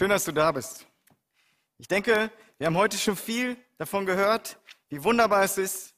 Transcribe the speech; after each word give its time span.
Schön, 0.00 0.08
dass 0.08 0.24
du 0.24 0.32
da 0.32 0.50
bist. 0.50 0.86
Ich 1.76 1.86
denke, 1.86 2.30
wir 2.56 2.66
haben 2.66 2.78
heute 2.78 2.96
schon 2.96 3.16
viel 3.16 3.58
davon 3.76 4.06
gehört, 4.06 4.58
wie 4.88 5.04
wunderbar 5.04 5.42
es 5.44 5.58
ist, 5.58 5.94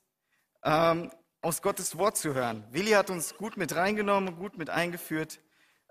ähm, 0.65 1.13
aus 1.41 1.63
Gottes 1.63 1.97
Wort 1.97 2.17
zu 2.17 2.35
hören. 2.35 2.65
Willi 2.73 2.91
hat 2.91 3.11
uns 3.11 3.37
gut 3.37 3.57
mit 3.57 3.77
reingenommen 3.77 4.35
gut 4.35 4.59
mit 4.59 4.71
eingeführt. 4.71 5.39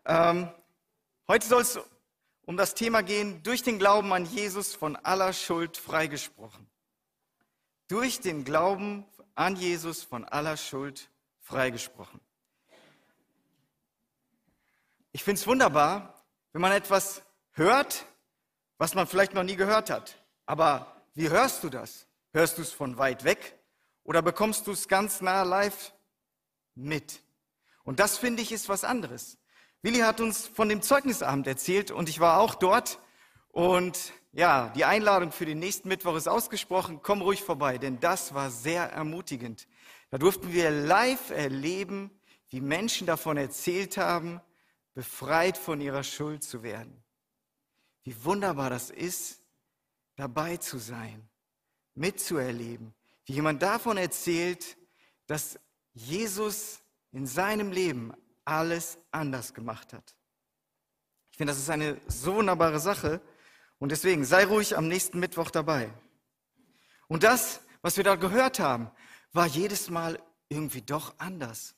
Ähm, 0.04 0.50
heute 1.30 1.48
soll 1.48 1.62
es 1.62 1.80
um 2.46 2.58
das 2.58 2.76
Thema 2.76 3.02
gehen, 3.02 3.44
durch 3.44 3.64
den 3.64 3.80
Glauben 3.80 4.12
an 4.12 4.26
Jesus 4.26 4.76
von 4.76 4.98
aller 4.98 5.32
Schuld 5.32 5.78
freigesprochen. 5.78 6.70
Durch 7.88 8.20
den 8.20 8.44
Glauben 8.44 9.06
an 9.36 9.56
Jesus 9.56 10.04
von 10.04 10.26
aller 10.26 10.58
Schuld 10.58 11.10
freigesprochen. 11.40 12.20
Ich 15.14 15.24
finde 15.24 15.40
es 15.40 15.48
wunderbar, 15.48 16.22
wenn 16.52 16.62
man 16.62 16.74
etwas 16.74 17.24
hört, 17.54 18.06
was 18.78 18.96
man 18.96 19.08
vielleicht 19.08 19.34
noch 19.34 19.44
nie 19.44 19.56
gehört 19.56 19.90
hat. 19.90 20.18
Aber 20.46 21.04
wie 21.14 21.30
hörst 21.30 21.64
du 21.64 21.70
das? 21.70 22.08
Hörst 22.34 22.58
du 22.58 22.62
es 22.62 22.72
von 22.72 22.98
weit 22.98 23.24
weg 23.24 23.60
oder 24.04 24.22
bekommst 24.22 24.68
du 24.68 24.72
es 24.72 24.88
ganz 24.88 25.22
nah 25.22 25.44
live 25.44 25.94
mit? 26.76 27.22
Und 27.84 28.00
das 28.00 28.18
finde 28.18 28.42
ich 28.42 28.52
ist 28.52 28.70
was 28.70 28.84
anderes. 28.84 29.38
Willi 29.82 30.00
hat 30.00 30.22
uns 30.22 30.48
von 30.48 30.70
dem 30.70 30.82
Zeugnisabend 30.82 31.48
erzählt 31.48 31.92
und 31.92 32.08
ich 32.08 32.20
war 32.20 32.40
auch 32.40 32.56
dort. 32.56 33.00
Und 33.50 34.14
ja, 34.32 34.70
die 34.76 34.86
Einladung 34.86 35.32
für 35.32 35.46
den 35.46 35.60
nächsten 35.60 35.90
Mittwoch 35.90 36.16
ist 36.16 36.28
ausgesprochen. 36.28 37.02
Komm 37.02 37.22
ruhig 37.22 37.44
vorbei, 37.44 37.78
denn 37.78 38.00
das 38.00 38.34
war 38.34 38.50
sehr 38.50 38.92
ermutigend. 38.92 39.68
Da 40.10 40.18
durften 40.18 40.54
wir 40.54 40.72
live 40.72 41.32
erleben, 41.32 42.12
wie 42.50 42.62
Menschen 42.62 43.08
davon 43.08 43.38
erzählt 43.38 43.98
haben, 43.98 44.40
befreit 44.94 45.58
von 45.58 45.82
ihrer 45.82 46.04
Schuld 46.04 46.44
zu 46.44 46.64
werden. 46.64 47.04
Wie 48.04 48.24
wunderbar 48.24 48.70
das 48.70 48.90
ist, 48.90 49.42
dabei 50.16 50.58
zu 50.58 50.78
sein, 50.78 51.30
mitzuerleben, 51.96 52.94
wie 53.26 53.34
jemand 53.34 53.62
davon 53.62 53.98
erzählt, 53.98 54.78
dass 55.28 55.60
Jesus 55.94 56.82
in 57.12 57.28
seinem 57.28 57.72
Leben 57.72 58.14
alles 58.46 58.98
anders 59.12 59.54
gemacht 59.54 59.94
hat. 59.94 60.16
Ich 61.32 61.38
finde, 61.38 61.54
das 61.54 61.62
ist 61.62 61.70
eine 61.70 62.00
so 62.08 62.36
wunderbare 62.36 62.80
Sache 62.80 63.22
und 63.80 63.92
deswegen 63.92 64.26
sei 64.26 64.46
ruhig 64.46 64.78
am 64.78 64.88
nächsten 64.88 65.20
Mittwoch 65.20 65.52
dabei. 65.52 65.94
Und 67.08 67.24
das, 67.24 67.62
was 67.82 67.98
wir 67.98 68.04
da 68.04 68.16
gehört 68.16 68.60
haben, 68.60 68.92
war 69.34 69.46
jedes 69.46 69.90
Mal 69.90 70.22
irgendwie 70.50 70.82
doch 70.82 71.16
anders. 71.18 71.76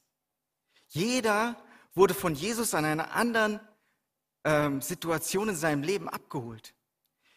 Jeder 0.88 1.56
wurde 1.94 2.14
von 2.14 2.36
Jesus 2.36 2.73
an 2.73 2.86
einer 2.86 3.14
anderen 3.14 3.59
ähm, 4.44 4.81
Situation 4.81 5.49
in 5.49 5.55
seinem 5.55 5.83
Leben 5.83 6.09
abgeholt. 6.09 6.73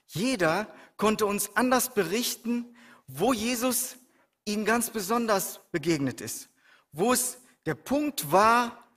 Jeder 0.07 0.73
konnte 0.97 1.27
uns 1.27 1.55
anders 1.57 1.93
berichten, 1.95 2.77
wo 3.07 3.33
Jesus 3.33 3.97
ihm 4.45 4.65
ganz 4.65 4.91
besonders 4.91 5.61
begegnet 5.73 6.21
ist, 6.21 6.49
wo 6.93 7.13
es 7.13 7.39
der 7.67 7.75
Punkt 7.75 8.31
war, 8.31 8.89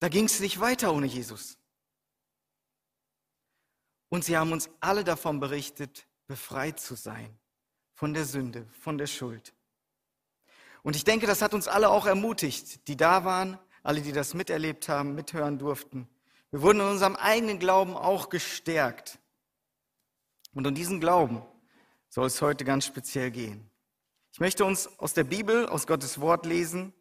da 0.00 0.08
ging 0.08 0.24
es 0.24 0.40
nicht 0.40 0.60
weiter 0.60 0.92
ohne 0.92 1.06
Jesus. 1.06 1.58
Und 4.08 4.24
sie 4.24 4.36
haben 4.36 4.52
uns 4.52 4.68
alle 4.80 5.04
davon 5.04 5.40
berichtet, 5.40 6.06
befreit 6.26 6.80
zu 6.80 6.94
sein 6.94 7.38
von 7.94 8.14
der 8.14 8.24
Sünde, 8.24 8.66
von 8.80 8.98
der 8.98 9.06
Schuld. 9.06 9.54
Und 10.82 10.94
ich 10.94 11.04
denke, 11.04 11.26
das 11.26 11.42
hat 11.42 11.54
uns 11.54 11.66
alle 11.66 11.88
auch 11.88 12.06
ermutigt, 12.06 12.86
die 12.88 12.96
da 12.96 13.24
waren, 13.24 13.58
alle, 13.82 14.02
die 14.02 14.12
das 14.12 14.34
miterlebt 14.34 14.88
haben, 14.88 15.14
mithören 15.14 15.58
durften. 15.58 16.08
Wir 16.56 16.62
wurden 16.62 16.80
in 16.80 16.86
unserem 16.86 17.16
eigenen 17.16 17.58
Glauben 17.58 17.94
auch 17.94 18.30
gestärkt. 18.30 19.18
Und 20.54 20.66
um 20.66 20.74
diesen 20.74 21.00
Glauben 21.00 21.42
soll 22.08 22.28
es 22.28 22.40
heute 22.40 22.64
ganz 22.64 22.86
speziell 22.86 23.30
gehen. 23.30 23.70
Ich 24.32 24.40
möchte 24.40 24.64
uns 24.64 24.86
aus 24.98 25.12
der 25.12 25.24
Bibel, 25.24 25.66
aus 25.66 25.86
Gottes 25.86 26.18
Wort 26.18 26.46
lesen, 26.46 26.94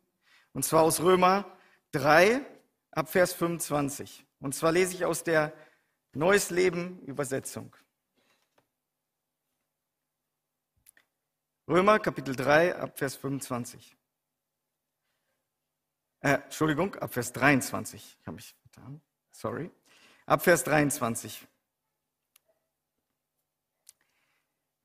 und 0.52 0.66
zwar 0.66 0.84
aus 0.84 1.00
Römer 1.00 1.57
3 1.94 2.46
ab 2.91 3.07
Vers 3.07 3.31
25. 3.31 4.25
Und 4.41 4.53
zwar 4.53 4.74
lese 4.74 4.94
ich 4.94 5.06
aus 5.06 5.24
der 5.24 5.53
Neues 6.12 6.50
Leben 6.50 7.00
Übersetzung. 7.03 7.74
Römer 11.66 12.00
Kapitel 12.00 12.35
3 12.35 12.75
ab 12.75 13.00
Vers 13.00 13.16
25. 13.16 13.96
Äh, 16.19 16.40
Entschuldigung, 16.44 16.96
ab 16.96 17.13
Vers 17.13 17.31
23. 17.31 18.18
Ich 18.19 18.28
habe 18.28 18.35
mich 18.35 18.53
getan. 18.63 19.02
Sorry. 19.38 19.69
Ab 20.25 20.44
Vers 20.44 20.63
23. 20.63 21.46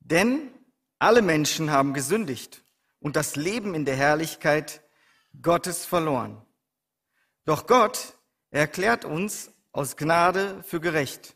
Denn 0.01 0.51
alle 0.99 1.21
Menschen 1.21 1.71
haben 1.71 1.93
gesündigt 1.93 2.61
und 2.99 3.15
das 3.15 3.37
Leben 3.37 3.73
in 3.73 3.85
der 3.85 3.95
Herrlichkeit 3.95 4.81
Gottes 5.41 5.85
verloren. 5.85 6.45
Doch 7.45 7.65
Gott 7.65 8.17
erklärt 8.49 9.05
uns 9.05 9.51
aus 9.71 9.95
Gnade 9.95 10.61
für 10.63 10.81
gerecht. 10.81 11.35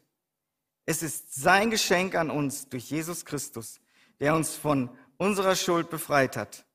Es 0.86 1.02
ist 1.02 1.34
sein 1.34 1.72
Geschenk 1.72 2.16
an 2.16 2.30
uns 2.30 2.68
durch 2.68 2.92
Jesus 2.92 3.24
Christus, 3.24 3.80
der 4.20 4.36
uns 4.36 4.56
von 4.56 4.90
unserer 5.18 5.56
Schuld 5.56 5.90
befreit 5.90 6.36
hat. 6.36 6.66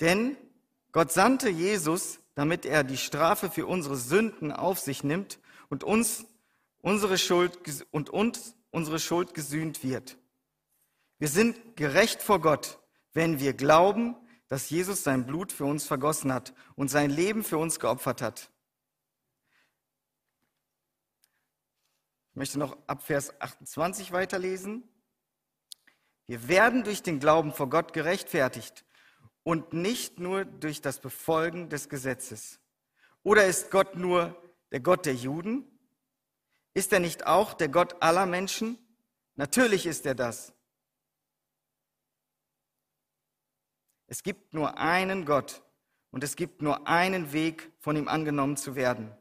Denn 0.00 0.36
Gott 0.92 1.10
sandte 1.10 1.48
Jesus, 1.48 2.20
damit 2.36 2.66
er 2.66 2.84
die 2.84 2.98
Strafe 2.98 3.50
für 3.50 3.66
unsere 3.66 3.96
Sünden 3.96 4.52
auf 4.52 4.78
sich 4.78 5.02
nimmt 5.02 5.40
und 5.70 5.82
uns 5.82 6.26
unsere 6.82 7.16
Schuld 7.18 7.58
und 7.90 8.10
uns 8.10 8.54
unsere 8.70 9.00
Schuld 9.00 9.32
gesühnt 9.32 9.82
wird. 9.82 10.18
Wir 11.18 11.28
sind 11.28 11.76
gerecht 11.76 12.22
vor 12.22 12.42
Gott, 12.42 12.78
wenn 13.14 13.40
wir 13.40 13.54
glauben, 13.54 14.14
dass 14.48 14.68
Jesus 14.68 15.02
sein 15.02 15.24
Blut 15.24 15.50
für 15.50 15.64
uns 15.64 15.86
vergossen 15.86 16.30
hat 16.30 16.52
und 16.74 16.88
sein 16.88 17.10
Leben 17.10 17.42
für 17.42 17.56
uns 17.56 17.80
geopfert 17.80 18.20
hat. 18.20 18.50
Ich 22.32 22.36
möchte 22.36 22.58
noch 22.58 22.76
ab 22.86 23.02
Vers 23.02 23.32
28 23.40 24.12
weiterlesen. 24.12 24.86
Wir 26.26 26.48
werden 26.48 26.84
durch 26.84 27.02
den 27.02 27.18
Glauben 27.18 27.54
vor 27.54 27.70
Gott 27.70 27.94
gerechtfertigt 27.94 28.84
und 29.46 29.72
nicht 29.72 30.18
nur 30.18 30.44
durch 30.44 30.80
das 30.80 30.98
Befolgen 30.98 31.68
des 31.68 31.88
Gesetzes. 31.88 32.58
Oder 33.22 33.46
ist 33.46 33.70
Gott 33.70 33.94
nur 33.94 34.34
der 34.72 34.80
Gott 34.80 35.06
der 35.06 35.14
Juden? 35.14 35.64
Ist 36.74 36.92
er 36.92 36.98
nicht 36.98 37.28
auch 37.28 37.54
der 37.54 37.68
Gott 37.68 38.02
aller 38.02 38.26
Menschen? 38.26 38.76
Natürlich 39.36 39.86
ist 39.86 40.04
er 40.04 40.16
das. 40.16 40.52
Es 44.08 44.24
gibt 44.24 44.52
nur 44.52 44.78
einen 44.78 45.24
Gott 45.24 45.62
und 46.10 46.24
es 46.24 46.34
gibt 46.34 46.60
nur 46.60 46.88
einen 46.88 47.32
Weg, 47.32 47.70
von 47.78 47.94
ihm 47.94 48.08
angenommen 48.08 48.56
zu 48.56 48.74
werden. 48.74 49.16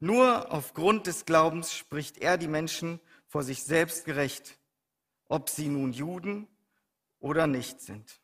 Nur 0.00 0.50
aufgrund 0.52 1.06
des 1.06 1.26
Glaubens 1.26 1.74
spricht 1.74 2.16
er 2.16 2.38
die 2.38 2.48
Menschen 2.48 2.98
vor 3.26 3.42
sich 3.42 3.62
selbst 3.62 4.06
gerecht, 4.06 4.58
ob 5.26 5.50
sie 5.50 5.68
nun 5.68 5.92
Juden 5.92 6.48
oder 7.18 7.46
nicht 7.46 7.82
sind. 7.82 8.23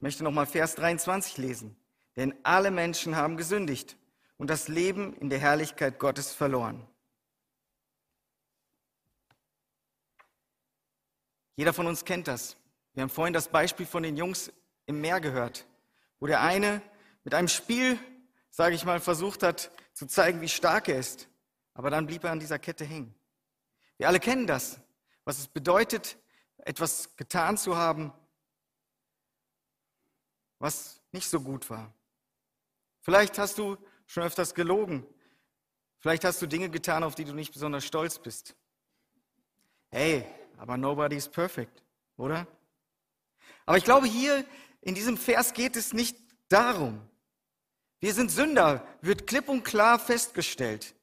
Ich 0.00 0.02
möchte 0.02 0.24
nochmal 0.24 0.46
Vers 0.46 0.76
23 0.76 1.36
lesen. 1.36 1.76
Denn 2.16 2.34
alle 2.42 2.70
Menschen 2.70 3.16
haben 3.16 3.36
gesündigt 3.36 3.98
und 4.38 4.48
das 4.48 4.66
Leben 4.66 5.12
in 5.18 5.28
der 5.28 5.38
Herrlichkeit 5.38 5.98
Gottes 5.98 6.32
verloren. 6.32 6.88
Jeder 11.54 11.74
von 11.74 11.86
uns 11.86 12.06
kennt 12.06 12.28
das. 12.28 12.56
Wir 12.94 13.02
haben 13.02 13.10
vorhin 13.10 13.34
das 13.34 13.48
Beispiel 13.48 13.84
von 13.84 14.02
den 14.02 14.16
Jungs 14.16 14.50
im 14.86 15.02
Meer 15.02 15.20
gehört, 15.20 15.66
wo 16.18 16.26
der 16.26 16.40
eine 16.40 16.80
mit 17.22 17.34
einem 17.34 17.48
Spiel, 17.48 17.98
sage 18.48 18.74
ich 18.76 18.86
mal, 18.86 19.00
versucht 19.00 19.42
hat 19.42 19.70
zu 19.92 20.06
zeigen, 20.06 20.40
wie 20.40 20.48
stark 20.48 20.88
er 20.88 20.98
ist. 20.98 21.28
Aber 21.74 21.90
dann 21.90 22.06
blieb 22.06 22.24
er 22.24 22.30
an 22.30 22.40
dieser 22.40 22.58
Kette 22.58 22.86
hängen. 22.86 23.14
Wir 23.98 24.08
alle 24.08 24.18
kennen 24.18 24.46
das, 24.46 24.80
was 25.26 25.38
es 25.38 25.46
bedeutet, 25.46 26.16
etwas 26.56 27.14
getan 27.16 27.58
zu 27.58 27.76
haben, 27.76 28.14
was 30.60 31.00
nicht 31.10 31.28
so 31.28 31.40
gut 31.40 31.68
war. 31.70 31.92
Vielleicht 33.00 33.38
hast 33.38 33.58
du 33.58 33.76
schon 34.06 34.22
öfters 34.22 34.54
gelogen. 34.54 35.04
Vielleicht 35.98 36.24
hast 36.24 36.40
du 36.40 36.46
Dinge 36.46 36.70
getan, 36.70 37.02
auf 37.02 37.14
die 37.14 37.24
du 37.24 37.34
nicht 37.34 37.52
besonders 37.52 37.84
stolz 37.84 38.18
bist. 38.18 38.54
Hey, 39.88 40.24
aber 40.58 40.76
nobody 40.76 41.16
is 41.16 41.28
perfect, 41.28 41.82
oder? 42.16 42.46
Aber 43.66 43.76
ich 43.78 43.84
glaube, 43.84 44.06
hier 44.06 44.44
in 44.82 44.94
diesem 44.94 45.16
Vers 45.16 45.52
geht 45.52 45.76
es 45.76 45.92
nicht 45.92 46.16
darum. 46.48 47.00
Wir 47.98 48.14
sind 48.14 48.30
Sünder, 48.30 48.86
wird 49.00 49.26
klipp 49.26 49.48
und 49.48 49.64
klar 49.64 49.98
festgestellt. 49.98 50.94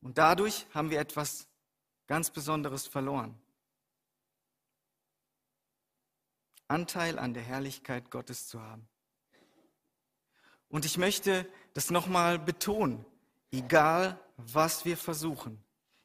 Und 0.00 0.18
dadurch 0.18 0.66
haben 0.72 0.90
wir 0.90 0.98
etwas 0.98 1.46
ganz 2.06 2.30
Besonderes 2.30 2.86
verloren. 2.86 3.38
Anteil 6.70 7.18
an 7.18 7.34
der 7.34 7.42
Herrlichkeit 7.42 8.10
Gottes 8.10 8.48
zu 8.48 8.60
haben. 8.60 8.88
Und 10.68 10.84
ich 10.84 10.98
möchte 10.98 11.46
das 11.74 11.90
nochmal 11.90 12.38
betonen, 12.38 13.04
egal 13.50 14.18
was 14.36 14.84
wir 14.84 14.96
versuchen, 14.96 15.62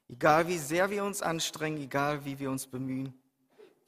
egal 0.08 0.48
wie 0.48 0.58
sehr 0.58 0.90
wir 0.90 1.04
uns 1.04 1.22
anstrengen, 1.22 1.78
egal 1.78 2.24
wie 2.24 2.38
wir 2.38 2.50
uns 2.50 2.66
bemühen, 2.66 3.14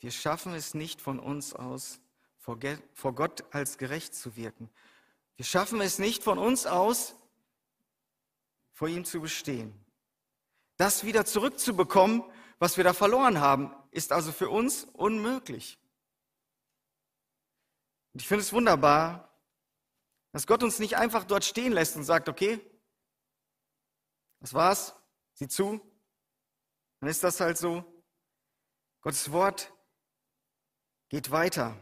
wir 0.00 0.12
schaffen 0.12 0.54
es 0.54 0.74
nicht 0.74 1.00
von 1.00 1.18
uns 1.18 1.52
aus, 1.52 2.00
vor 2.38 3.14
Gott 3.14 3.44
als 3.50 3.76
gerecht 3.76 4.14
zu 4.14 4.36
wirken. 4.36 4.70
Wir 5.36 5.44
schaffen 5.44 5.80
es 5.80 5.98
nicht 5.98 6.22
von 6.22 6.38
uns 6.38 6.66
aus, 6.66 7.16
vor 8.72 8.88
ihm 8.88 9.04
zu 9.04 9.20
bestehen. 9.20 9.74
Das 10.76 11.04
wieder 11.04 11.26
zurückzubekommen, 11.26 12.22
was 12.60 12.76
wir 12.76 12.84
da 12.84 12.92
verloren 12.92 13.40
haben, 13.40 13.72
ist 13.90 14.12
also 14.12 14.30
für 14.30 14.48
uns 14.48 14.86
unmöglich. 14.92 15.78
Und 18.18 18.22
ich 18.22 18.26
finde 18.26 18.42
es 18.42 18.52
wunderbar, 18.52 19.32
dass 20.32 20.48
Gott 20.48 20.64
uns 20.64 20.80
nicht 20.80 20.96
einfach 20.96 21.22
dort 21.22 21.44
stehen 21.44 21.70
lässt 21.70 21.94
und 21.94 22.02
sagt, 22.02 22.28
okay, 22.28 22.58
das 24.40 24.52
war's, 24.54 24.96
sieh 25.34 25.46
zu, 25.46 25.80
dann 26.98 27.10
ist 27.10 27.22
das 27.22 27.38
halt 27.38 27.58
so. 27.58 27.84
Gottes 29.02 29.30
Wort 29.30 29.72
geht 31.10 31.30
weiter. 31.30 31.76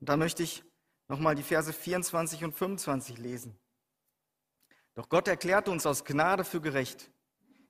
Und 0.00 0.10
da 0.10 0.18
möchte 0.18 0.42
ich 0.42 0.62
nochmal 1.08 1.36
die 1.36 1.42
Verse 1.42 1.72
24 1.72 2.44
und 2.44 2.52
25 2.52 3.16
lesen. 3.16 3.58
Doch 4.92 5.08
Gott 5.08 5.26
erklärt 5.26 5.70
uns 5.70 5.86
aus 5.86 6.04
Gnade 6.04 6.44
für 6.44 6.60
gerecht. 6.60 7.10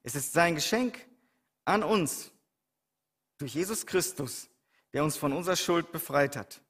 Es 0.03 0.17
ist 0.17 0.33
sein 0.33 0.57
Geschenk 0.57 1.09
an 1.65 1.85
uns 1.85 2.33
durch 3.39 3.55
Jesus 3.55 3.87
Christus, 3.87 4.51
der 4.93 5.05
uns 5.05 5.17
von 5.17 5.33
unserer 5.33 5.55
Schuld 5.55 5.93
befreit 5.93 6.35
hat. 6.35 6.65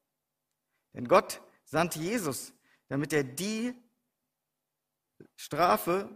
Denn 0.94 1.08
Gott 1.08 1.40
sandte 1.64 1.98
Jesus, 1.98 2.52
damit 2.88 3.12
er 3.12 3.24
die 3.24 3.74
Strafe, 5.36 6.08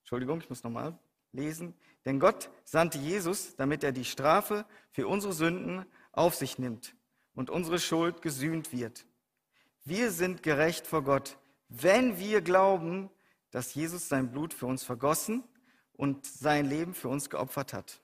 Entschuldigung, 0.00 0.40
ich 0.40 0.48
muss 0.48 0.62
nochmal 0.62 0.98
lesen, 1.32 1.74
denn 2.04 2.20
Gott 2.20 2.50
sandte 2.64 2.98
Jesus, 2.98 3.56
damit 3.56 3.84
er 3.84 3.92
die 3.92 4.04
Strafe 4.04 4.64
für 4.90 5.08
unsere 5.08 5.32
Sünden 5.32 5.84
auf 6.12 6.34
sich 6.34 6.58
nimmt 6.58 6.96
und 7.34 7.50
unsere 7.50 7.78
Schuld 7.78 8.22
gesühnt 8.22 8.72
wird. 8.72 9.06
Wir 9.84 10.10
sind 10.10 10.42
gerecht 10.42 10.86
vor 10.86 11.02
Gott, 11.02 11.38
wenn 11.68 12.18
wir 12.18 12.40
glauben, 12.40 13.10
dass 13.50 13.74
Jesus 13.74 14.08
sein 14.08 14.30
Blut 14.30 14.54
für 14.54 14.66
uns 14.66 14.84
vergossen 14.84 15.44
und 15.92 16.26
sein 16.26 16.66
Leben 16.66 16.94
für 16.94 17.08
uns 17.08 17.30
geopfert 17.30 17.72
hat. 17.72 18.02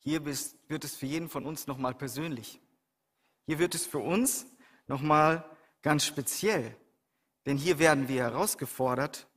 Hier 0.00 0.24
wird 0.24 0.84
es 0.84 0.96
für 0.96 1.06
jeden 1.06 1.28
von 1.28 1.46
uns 1.46 1.66
nochmal 1.66 1.94
persönlich. 1.94 2.60
Hier 3.46 3.58
wird 3.58 3.74
es 3.74 3.86
für 3.86 3.98
uns 3.98 4.46
nochmal 4.86 5.44
ganz 5.82 6.04
speziell. 6.04 6.76
Denn 7.46 7.56
hier 7.56 7.78
werden 7.78 8.08
wir 8.08 8.22
herausgefordert, 8.22 9.28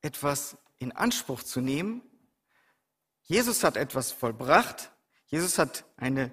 etwas 0.00 0.56
in 0.78 0.92
Anspruch 0.92 1.42
zu 1.42 1.60
nehmen. 1.60 2.02
Jesus 3.22 3.64
hat 3.64 3.76
etwas 3.76 4.12
vollbracht. 4.12 4.90
Jesus 5.26 5.58
hat 5.58 5.84
eine 5.96 6.32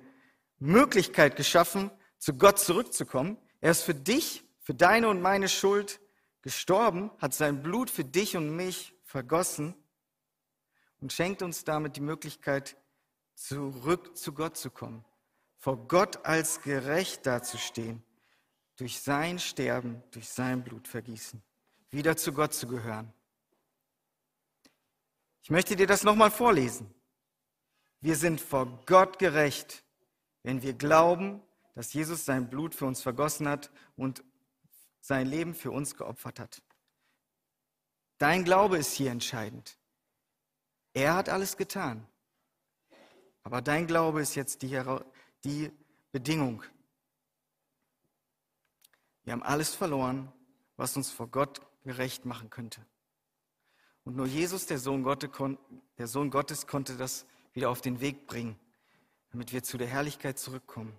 Möglichkeit 0.58 1.36
geschaffen, 1.36 1.92
zu 2.18 2.34
Gott 2.34 2.60
zurückzukommen. 2.60 3.38
Er 3.62 3.72
ist 3.72 3.84
für 3.84 3.96
dich, 3.96 4.44
für 4.60 4.74
deine 4.74 5.10
und 5.10 5.22
meine 5.22 5.50
Schuld 5.50 6.00
gestorben, 6.42 7.12
hat 7.20 7.34
sein 7.34 7.62
Blut 7.62 7.90
für 7.90 8.04
dich 8.04 8.38
und 8.38 8.56
mich 8.56 8.96
vergossen 9.04 9.76
und 11.00 11.14
schenkt 11.14 11.42
uns 11.42 11.64
damit 11.64 11.96
die 11.96 12.02
Möglichkeit, 12.02 12.78
zurück 13.36 14.18
zu 14.18 14.34
Gott 14.34 14.58
zu 14.58 14.70
kommen, 14.70 15.04
vor 15.58 15.88
Gott 15.88 16.26
als 16.26 16.62
gerecht 16.62 17.26
dazustehen, 17.26 18.04
durch 18.76 19.00
sein 19.00 19.40
Sterben, 19.40 20.02
durch 20.12 20.30
sein 20.30 20.64
Blut 20.64 20.88
vergießen, 20.88 21.42
wieder 21.90 22.18
zu 22.18 22.34
Gott 22.34 22.54
zu 22.54 22.68
gehören. 22.68 23.14
Ich 25.44 25.50
möchte 25.50 25.76
dir 25.76 25.88
das 25.88 26.04
nochmal 26.04 26.32
vorlesen. 26.32 26.94
Wir 28.00 28.16
sind 28.16 28.42
vor 28.42 28.84
Gott 28.86 29.20
gerecht, 29.20 29.84
wenn 30.44 30.62
wir 30.62 30.74
glauben, 30.74 31.42
dass 31.76 31.94
Jesus 31.94 32.26
sein 32.26 32.50
Blut 32.50 32.76
für 32.76 32.86
uns 32.86 33.02
vergossen 33.02 33.48
hat 33.48 33.72
und 33.96 34.24
sein 35.00 35.28
Leben 35.28 35.54
für 35.54 35.72
uns 35.72 35.96
geopfert 35.96 36.40
hat. 36.40 36.62
Dein 38.18 38.44
Glaube 38.44 38.78
ist 38.78 38.94
hier 38.94 39.12
entscheidend. 39.12 39.78
Er 40.94 41.16
hat 41.16 41.30
alles 41.30 41.58
getan. 41.58 42.08
Aber 43.44 43.62
dein 43.62 43.88
Glaube 43.88 44.22
ist 44.22 44.36
jetzt 44.36 44.62
die, 44.62 44.82
die 45.44 45.72
Bedingung. 46.12 46.64
Wir 49.24 49.34
haben 49.34 49.44
alles 49.44 49.74
verloren, 49.74 50.32
was 50.78 50.96
uns 50.98 51.12
vor 51.12 51.28
Gott 51.28 51.62
gerecht 51.84 52.26
machen 52.26 52.50
könnte. 52.50 52.86
Und 54.04 54.16
nur 54.16 54.26
Jesus, 54.26 54.66
der 54.66 54.80
Sohn, 54.80 55.04
Gottes, 55.04 55.30
der 55.98 56.08
Sohn 56.08 56.32
Gottes, 56.32 56.68
konnte 56.68 56.98
das 56.98 57.26
wieder 57.54 57.70
auf 57.70 57.82
den 57.82 58.02
Weg 58.02 58.26
bringen, 58.26 58.60
damit 59.32 59.54
wir 59.54 59.64
zu 59.64 59.78
der 59.78 59.88
Herrlichkeit 59.88 60.40
zurückkommen. 60.40 60.98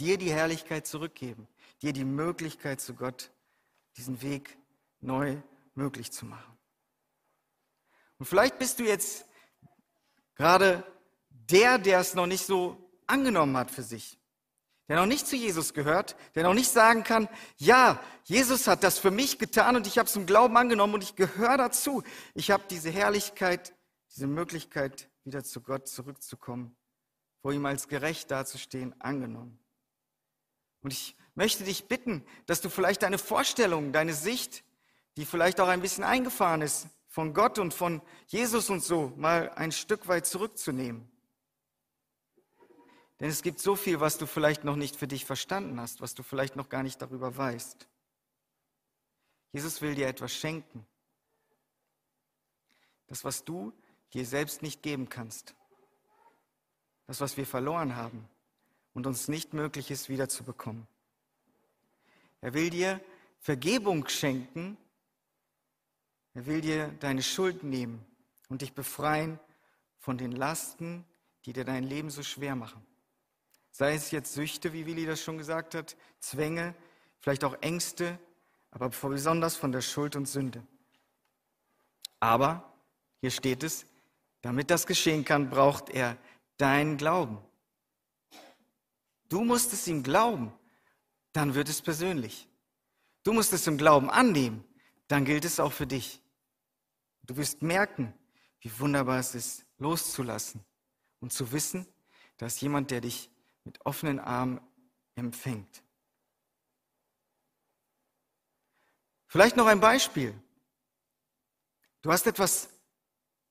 Dir 0.00 0.18
die 0.18 0.32
Herrlichkeit 0.32 0.86
zurückgeben, 0.86 1.46
dir 1.82 1.92
die 1.92 2.04
Möglichkeit 2.04 2.80
zu 2.80 2.94
Gott, 2.94 3.30
diesen 3.96 4.22
Weg 4.22 4.58
neu 5.00 5.40
möglich 5.74 6.10
zu 6.10 6.26
machen. 6.26 6.58
Und 8.18 8.26
vielleicht 8.26 8.58
bist 8.58 8.78
du 8.78 8.84
jetzt 8.84 9.26
gerade 10.34 10.84
der, 11.52 11.78
der 11.78 12.00
es 12.00 12.14
noch 12.14 12.26
nicht 12.26 12.46
so 12.46 12.76
angenommen 13.06 13.56
hat 13.56 13.70
für 13.70 13.82
sich, 13.82 14.18
der 14.88 14.96
noch 14.96 15.06
nicht 15.06 15.26
zu 15.26 15.36
Jesus 15.36 15.74
gehört, 15.74 16.16
der 16.34 16.44
noch 16.44 16.54
nicht 16.54 16.70
sagen 16.70 17.04
kann, 17.04 17.28
ja, 17.56 18.00
Jesus 18.24 18.66
hat 18.66 18.82
das 18.82 18.98
für 18.98 19.10
mich 19.10 19.38
getan 19.38 19.76
und 19.76 19.86
ich 19.86 19.98
habe 19.98 20.08
es 20.08 20.16
im 20.16 20.26
Glauben 20.26 20.56
angenommen 20.56 20.94
und 20.94 21.04
ich 21.04 21.16
gehöre 21.16 21.56
dazu. 21.56 22.02
Ich 22.34 22.50
habe 22.50 22.64
diese 22.70 22.90
Herrlichkeit, 22.90 23.74
diese 24.14 24.26
Möglichkeit, 24.26 25.08
wieder 25.24 25.44
zu 25.44 25.60
Gott 25.60 25.88
zurückzukommen, 25.88 26.74
vor 27.42 27.52
ihm 27.52 27.66
als 27.66 27.88
gerecht 27.88 28.30
dazustehen, 28.30 28.94
angenommen. 29.00 29.58
Und 30.82 30.92
ich 30.92 31.16
möchte 31.34 31.64
dich 31.64 31.86
bitten, 31.86 32.24
dass 32.46 32.60
du 32.60 32.68
vielleicht 32.68 33.02
deine 33.02 33.18
Vorstellung, 33.18 33.92
deine 33.92 34.14
Sicht, 34.14 34.64
die 35.16 35.24
vielleicht 35.24 35.60
auch 35.60 35.68
ein 35.68 35.80
bisschen 35.80 36.04
eingefahren 36.04 36.62
ist, 36.62 36.86
von 37.08 37.34
Gott 37.34 37.58
und 37.58 37.74
von 37.74 38.00
Jesus 38.26 38.70
und 38.70 38.82
so, 38.82 39.12
mal 39.16 39.50
ein 39.50 39.70
Stück 39.70 40.08
weit 40.08 40.26
zurückzunehmen. 40.26 41.11
Denn 43.22 43.30
es 43.30 43.42
gibt 43.42 43.60
so 43.60 43.76
viel, 43.76 44.00
was 44.00 44.18
du 44.18 44.26
vielleicht 44.26 44.64
noch 44.64 44.74
nicht 44.74 44.96
für 44.96 45.06
dich 45.06 45.24
verstanden 45.24 45.78
hast, 45.78 46.00
was 46.00 46.16
du 46.16 46.24
vielleicht 46.24 46.56
noch 46.56 46.68
gar 46.68 46.82
nicht 46.82 47.00
darüber 47.00 47.36
weißt. 47.36 47.86
Jesus 49.52 49.80
will 49.80 49.94
dir 49.94 50.08
etwas 50.08 50.32
schenken. 50.32 50.84
Das, 53.06 53.22
was 53.22 53.44
du 53.44 53.72
dir 54.12 54.26
selbst 54.26 54.60
nicht 54.60 54.82
geben 54.82 55.08
kannst. 55.08 55.54
Das, 57.06 57.20
was 57.20 57.36
wir 57.36 57.46
verloren 57.46 57.94
haben 57.94 58.28
und 58.92 59.06
uns 59.06 59.28
nicht 59.28 59.52
möglich 59.54 59.92
ist, 59.92 60.08
wiederzubekommen. 60.08 60.88
Er 62.40 62.54
will 62.54 62.70
dir 62.70 63.00
Vergebung 63.38 64.08
schenken. 64.08 64.76
Er 66.34 66.44
will 66.46 66.60
dir 66.60 66.88
deine 66.98 67.22
Schuld 67.22 67.62
nehmen 67.62 68.04
und 68.48 68.62
dich 68.62 68.72
befreien 68.72 69.38
von 70.00 70.18
den 70.18 70.32
Lasten, 70.32 71.04
die 71.44 71.52
dir 71.52 71.64
dein 71.64 71.84
Leben 71.84 72.10
so 72.10 72.24
schwer 72.24 72.56
machen. 72.56 72.84
Sei 73.72 73.94
es 73.94 74.10
jetzt 74.10 74.34
Süchte, 74.34 74.72
wie 74.74 74.86
Willi 74.86 75.06
das 75.06 75.22
schon 75.22 75.38
gesagt 75.38 75.74
hat, 75.74 75.96
Zwänge, 76.20 76.74
vielleicht 77.18 77.42
auch 77.42 77.56
Ängste, 77.62 78.18
aber 78.70 78.90
besonders 78.90 79.56
von 79.56 79.72
der 79.72 79.80
Schuld 79.80 80.14
und 80.14 80.26
Sünde. 80.26 80.62
Aber, 82.20 82.72
hier 83.20 83.30
steht 83.30 83.62
es, 83.62 83.86
damit 84.42 84.70
das 84.70 84.86
geschehen 84.86 85.24
kann, 85.24 85.48
braucht 85.48 85.88
er 85.88 86.18
deinen 86.58 86.98
Glauben. 86.98 87.38
Du 89.28 89.42
musst 89.42 89.72
es 89.72 89.88
ihm 89.88 90.02
glauben, 90.02 90.52
dann 91.32 91.54
wird 91.54 91.68
es 91.70 91.80
persönlich. 91.80 92.48
Du 93.22 93.32
musst 93.32 93.52
es 93.54 93.66
im 93.66 93.78
Glauben 93.78 94.10
annehmen, 94.10 94.62
dann 95.08 95.24
gilt 95.24 95.46
es 95.46 95.58
auch 95.58 95.72
für 95.72 95.86
dich. 95.86 96.20
Du 97.22 97.36
wirst 97.36 97.62
merken, 97.62 98.12
wie 98.60 98.78
wunderbar 98.78 99.18
es 99.18 99.34
ist, 99.34 99.64
loszulassen 99.78 100.62
und 101.20 101.32
zu 101.32 101.52
wissen, 101.52 101.86
dass 102.36 102.60
jemand, 102.60 102.90
der 102.90 103.00
dich 103.00 103.31
mit 103.64 103.84
offenen 103.86 104.18
Armen 104.18 104.60
empfängt. 105.14 105.82
Vielleicht 109.26 109.56
noch 109.56 109.66
ein 109.66 109.80
Beispiel. 109.80 110.34
Du 112.02 112.10
hast 112.12 112.26
etwas 112.26 112.68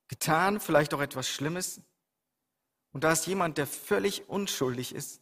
getan, 0.07 0.59
vielleicht 0.59 0.93
auch 0.93 1.01
etwas 1.01 1.27
Schlimmes, 1.29 1.81
und 2.93 3.05
da 3.05 3.13
ist 3.13 3.25
jemand, 3.25 3.57
der 3.57 3.67
völlig 3.67 4.27
unschuldig 4.27 4.93
ist 4.93 5.21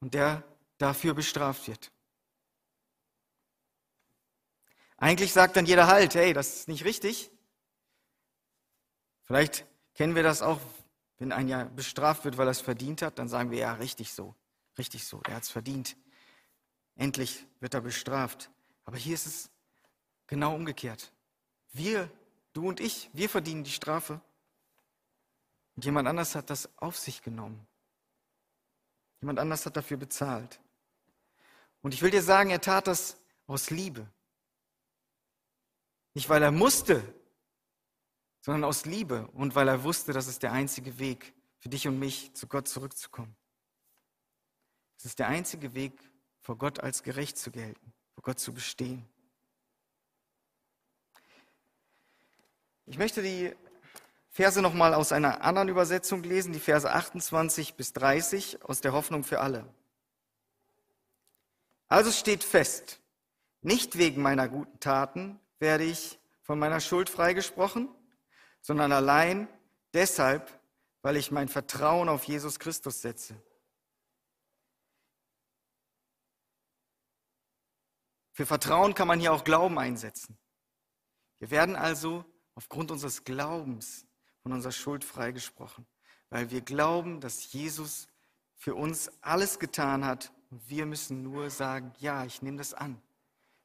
und 0.00 0.12
der 0.12 0.44
dafür 0.76 1.14
bestraft 1.14 1.66
wird. 1.66 1.90
Eigentlich 4.98 5.32
sagt 5.32 5.56
dann 5.56 5.64
jeder 5.64 5.86
halt, 5.86 6.14
hey, 6.14 6.34
das 6.34 6.56
ist 6.56 6.68
nicht 6.68 6.84
richtig. 6.84 7.30
Vielleicht 9.24 9.64
Kennen 9.98 10.14
wir 10.14 10.22
das 10.22 10.42
auch, 10.42 10.60
wenn 11.18 11.32
ein 11.32 11.48
Jahr 11.48 11.64
bestraft 11.66 12.24
wird, 12.24 12.38
weil 12.38 12.46
er 12.46 12.52
es 12.52 12.60
verdient 12.60 13.02
hat, 13.02 13.18
dann 13.18 13.28
sagen 13.28 13.50
wir 13.50 13.58
ja, 13.58 13.72
richtig 13.74 14.12
so, 14.12 14.34
richtig 14.76 15.04
so, 15.04 15.20
er 15.26 15.36
hat 15.36 15.42
es 15.42 15.50
verdient. 15.50 15.96
Endlich 16.94 17.46
wird 17.60 17.74
er 17.74 17.80
bestraft. 17.80 18.50
Aber 18.84 18.96
hier 18.96 19.14
ist 19.14 19.26
es 19.26 19.50
genau 20.26 20.54
umgekehrt. 20.54 21.12
Wir, 21.72 22.10
du 22.52 22.68
und 22.68 22.80
ich, 22.80 23.10
wir 23.12 23.28
verdienen 23.28 23.64
die 23.64 23.70
Strafe. 23.70 24.20
Und 25.76 25.84
jemand 25.84 26.08
anders 26.08 26.34
hat 26.34 26.50
das 26.50 26.68
auf 26.76 26.96
sich 26.96 27.22
genommen. 27.22 27.66
Jemand 29.20 29.38
anders 29.38 29.66
hat 29.66 29.76
dafür 29.76 29.96
bezahlt. 29.96 30.60
Und 31.82 31.94
ich 31.94 32.02
will 32.02 32.10
dir 32.10 32.22
sagen, 32.22 32.50
er 32.50 32.60
tat 32.60 32.86
das 32.86 33.16
aus 33.46 33.70
Liebe. 33.70 34.06
Nicht 36.14 36.28
weil 36.28 36.42
er 36.42 36.50
musste, 36.50 37.02
sondern 38.40 38.64
aus 38.64 38.84
Liebe 38.84 39.26
und 39.32 39.54
weil 39.54 39.68
er 39.68 39.84
wusste, 39.84 40.12
das 40.12 40.26
ist 40.26 40.42
der 40.42 40.52
einzige 40.52 40.98
Weg 40.98 41.34
für 41.58 41.68
dich 41.68 41.88
und 41.88 41.98
mich, 41.98 42.34
zu 42.34 42.46
Gott 42.46 42.68
zurückzukommen. 42.68 43.34
Es 44.96 45.04
ist 45.04 45.18
der 45.18 45.28
einzige 45.28 45.74
Weg, 45.74 45.92
vor 46.40 46.56
Gott 46.56 46.80
als 46.80 47.02
gerecht 47.02 47.36
zu 47.36 47.50
gelten, 47.50 47.92
vor 48.14 48.22
Gott 48.22 48.38
zu 48.38 48.52
bestehen. 48.52 49.06
Ich 52.86 52.96
möchte 52.96 53.22
die 53.22 53.54
Verse 54.30 54.62
nochmal 54.62 54.94
aus 54.94 55.12
einer 55.12 55.42
anderen 55.42 55.68
Übersetzung 55.68 56.22
lesen, 56.22 56.52
die 56.52 56.60
Verse 56.60 56.90
28 56.90 57.74
bis 57.74 57.92
30 57.92 58.62
aus 58.62 58.80
der 58.80 58.92
Hoffnung 58.92 59.24
für 59.24 59.40
alle. 59.40 59.66
Also 61.88 62.10
steht 62.12 62.44
fest, 62.44 63.00
nicht 63.62 63.98
wegen 63.98 64.22
meiner 64.22 64.48
guten 64.48 64.78
Taten 64.80 65.38
werde 65.58 65.84
ich 65.84 66.18
von 66.42 66.58
meiner 66.58 66.80
Schuld 66.80 67.10
freigesprochen, 67.10 67.88
sondern 68.68 68.92
allein 68.92 69.48
deshalb, 69.94 70.60
weil 71.00 71.16
ich 71.16 71.30
mein 71.30 71.48
Vertrauen 71.48 72.10
auf 72.10 72.24
Jesus 72.24 72.58
Christus 72.58 73.00
setze. 73.00 73.34
Für 78.34 78.44
Vertrauen 78.44 78.92
kann 78.92 79.08
man 79.08 79.20
hier 79.20 79.32
auch 79.32 79.44
Glauben 79.44 79.78
einsetzen. 79.78 80.36
Wir 81.38 81.50
werden 81.50 81.76
also 81.76 82.26
aufgrund 82.56 82.90
unseres 82.90 83.24
Glaubens 83.24 84.06
von 84.42 84.52
unserer 84.52 84.72
Schuld 84.72 85.02
freigesprochen, 85.02 85.86
weil 86.28 86.50
wir 86.50 86.60
glauben, 86.60 87.22
dass 87.22 87.50
Jesus 87.50 88.06
für 88.54 88.74
uns 88.74 89.10
alles 89.22 89.58
getan 89.58 90.04
hat 90.04 90.30
und 90.50 90.68
wir 90.68 90.84
müssen 90.84 91.22
nur 91.22 91.48
sagen, 91.48 91.94
ja, 92.00 92.26
ich 92.26 92.42
nehme 92.42 92.58
das 92.58 92.74
an. 92.74 93.00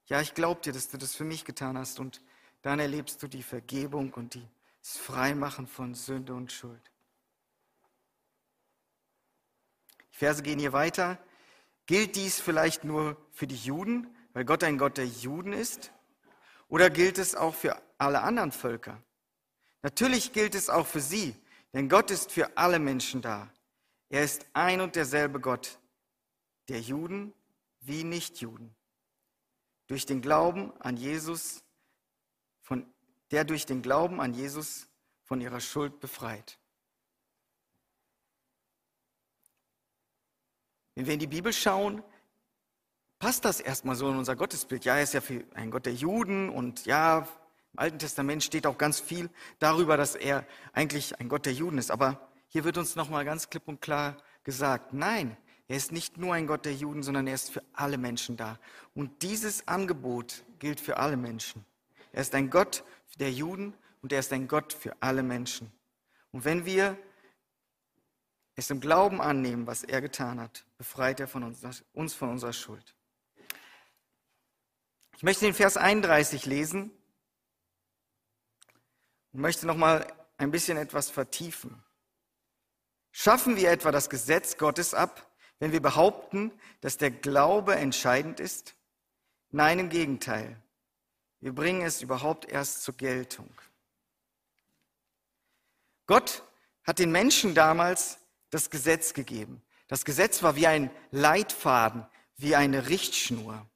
Ja, 0.05 0.21
ich 0.21 0.33
glaube 0.33 0.61
dir, 0.61 0.71
dass 0.71 0.87
du 0.87 0.97
das 0.97 1.13
für 1.13 1.25
mich 1.25 1.43
getan 1.43 1.77
hast 1.77 1.99
und 1.99 2.21
dann 2.61 2.79
erlebst 2.79 3.21
du 3.21 3.27
die 3.27 3.43
Vergebung 3.43 4.13
und 4.13 4.35
das 4.83 4.97
Freimachen 4.97 5.65
von 5.65 5.95
Sünde 5.95 6.33
und 6.33 6.51
Schuld. 6.51 6.91
Die 10.11 10.17
Verse 10.17 10.43
gehen 10.43 10.59
hier 10.59 10.73
weiter. 10.73 11.17
Gilt 11.85 12.17
dies 12.17 12.41
vielleicht 12.41 12.83
nur 12.83 13.17
für 13.31 13.47
die 13.47 13.55
Juden, 13.55 14.13
weil 14.33 14.43
Gott 14.43 14.63
ein 14.63 14.77
Gott 14.77 14.97
der 14.97 15.07
Juden 15.07 15.53
ist? 15.53 15.93
Oder 16.67 16.89
gilt 16.89 17.17
es 17.17 17.33
auch 17.33 17.55
für 17.55 17.81
alle 17.97 18.21
anderen 18.21 18.51
Völker? 18.51 19.01
Natürlich 19.83 20.33
gilt 20.33 20.53
es 20.53 20.69
auch 20.69 20.85
für 20.85 21.01
sie, 21.01 21.35
denn 21.73 21.87
Gott 21.87 22.11
ist 22.11 22.31
für 22.31 22.57
alle 22.57 22.79
Menschen 22.79 23.21
da. 23.21 23.49
Er 24.09 24.23
ist 24.23 24.45
ein 24.53 24.81
und 24.81 24.97
derselbe 24.97 25.39
Gott, 25.39 25.79
der 26.67 26.81
Juden 26.81 27.33
wie 27.79 28.03
Nichtjuden. 28.03 28.75
Durch 29.87 30.05
den 30.05 30.21
Glauben 30.21 30.73
an 30.81 30.97
Jesus, 30.97 31.63
der 33.33 33.43
durch 33.45 33.65
den 33.65 33.81
Glauben 33.81 34.21
an 34.21 34.35
Jesus 34.35 34.87
von 35.23 35.41
ihrer 35.41 35.59
Schuld 35.59 35.99
befreit. 35.99 36.59
Wenn 40.93 41.07
wir 41.07 41.15
in 41.15 41.19
die 41.19 41.25
Bibel 41.25 41.51
schauen, 41.51 42.03
passt 43.17 43.43
das 43.43 43.59
erstmal 43.59 43.95
so 43.95 44.07
in 44.07 44.17
unser 44.17 44.35
Gottesbild. 44.35 44.85
Ja, 44.85 44.97
er 44.97 45.03
ist 45.03 45.15
ja 45.15 45.21
ein 45.55 45.71
Gott 45.71 45.87
der 45.87 45.95
Juden 45.95 46.49
und 46.49 46.85
ja, 46.85 47.27
im 47.73 47.79
Alten 47.79 47.97
Testament 47.97 48.43
steht 48.43 48.67
auch 48.67 48.77
ganz 48.77 48.99
viel 48.99 49.31
darüber, 49.57 49.97
dass 49.97 50.13
er 50.13 50.45
eigentlich 50.71 51.19
ein 51.19 51.27
Gott 51.27 51.47
der 51.47 51.53
Juden 51.53 51.79
ist. 51.79 51.89
Aber 51.89 52.29
hier 52.49 52.63
wird 52.65 52.77
uns 52.77 52.95
nochmal 52.95 53.25
ganz 53.25 53.49
klipp 53.49 53.67
und 53.67 53.81
klar 53.81 54.15
gesagt, 54.43 54.93
nein, 54.93 55.35
er 55.67 55.77
ist 55.77 55.91
nicht 55.91 56.19
nur 56.19 56.35
ein 56.35 56.45
Gott 56.45 56.65
der 56.65 56.75
Juden, 56.75 57.01
sondern 57.01 57.25
er 57.25 57.33
ist 57.33 57.49
für 57.49 57.63
alle 57.73 57.97
Menschen 57.97 58.37
da. 58.37 58.59
Und 58.93 59.23
dieses 59.23 59.67
Angebot 59.67 60.43
gilt 60.59 60.79
für 60.79 60.97
alle 60.97 61.17
Menschen. 61.17 61.65
Er 62.11 62.21
ist 62.21 62.35
ein 62.35 62.51
Gott 62.51 62.83
der 63.19 63.31
Juden 63.31 63.73
und 64.01 64.11
er 64.11 64.19
ist 64.19 64.33
ein 64.33 64.47
Gott 64.47 64.73
für 64.73 64.95
alle 65.01 65.23
Menschen. 65.23 65.71
Und 66.31 66.45
wenn 66.45 66.65
wir 66.65 66.97
es 68.55 68.69
im 68.69 68.79
Glauben 68.79 69.21
annehmen, 69.21 69.67
was 69.67 69.83
er 69.83 70.01
getan 70.01 70.39
hat, 70.39 70.65
befreit 70.77 71.19
er 71.19 71.27
von 71.27 71.43
uns, 71.43 71.83
uns 71.93 72.13
von 72.13 72.29
unserer 72.29 72.53
Schuld. 72.53 72.95
Ich 75.17 75.23
möchte 75.23 75.45
den 75.45 75.53
Vers 75.53 75.77
31 75.77 76.45
lesen 76.45 76.91
und 79.31 79.41
möchte 79.41 79.65
noch 79.65 79.77
mal 79.77 80.05
ein 80.37 80.51
bisschen 80.51 80.77
etwas 80.77 81.09
vertiefen. 81.09 81.83
Schaffen 83.11 83.55
wir 83.55 83.71
etwa 83.71 83.91
das 83.91 84.09
Gesetz 84.09 84.57
Gottes 84.57 84.93
ab, 84.93 85.31
wenn 85.59 85.71
wir 85.71 85.81
behaupten, 85.81 86.51
dass 86.81 86.97
der 86.97 87.11
Glaube 87.11 87.75
entscheidend 87.75 88.39
ist? 88.39 88.75
Nein, 89.51 89.79
im 89.79 89.89
Gegenteil. 89.89 90.62
Wir 91.43 91.53
bringen 91.53 91.81
es 91.81 92.01
überhaupt 92.01 92.49
erst 92.49 92.83
zur 92.83 92.95
Geltung. 92.95 93.49
Gott 96.05 96.41
hat 96.85 96.99
den 96.99 97.11
Menschen 97.11 97.53
damals 97.53 98.17
das 98.49 98.69
Gesetz 98.69 99.13
gegeben. 99.13 99.61
Das 99.89 100.05
Gesetz 100.05 100.41
war 100.41 100.55
wie 100.55 100.67
ein 100.67 100.89
Leitfaden, 101.11 102.05
wie 102.37 102.55
eine 102.55 102.87
Richtschnur. 102.87 103.69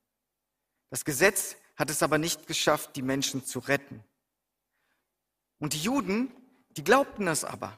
Das 0.91 1.03
Gesetz 1.03 1.57
hat 1.75 1.89
es 1.89 2.01
aber 2.01 2.17
nicht 2.17 2.47
geschafft, 2.47 2.95
die 2.95 3.01
Menschen 3.01 3.43
zu 3.43 3.59
retten. 3.59 4.01
Und 5.59 5.73
die 5.73 5.81
Juden, 5.81 6.31
die 6.69 6.85
glaubten 6.85 7.25
das 7.25 7.43
aber. 7.43 7.77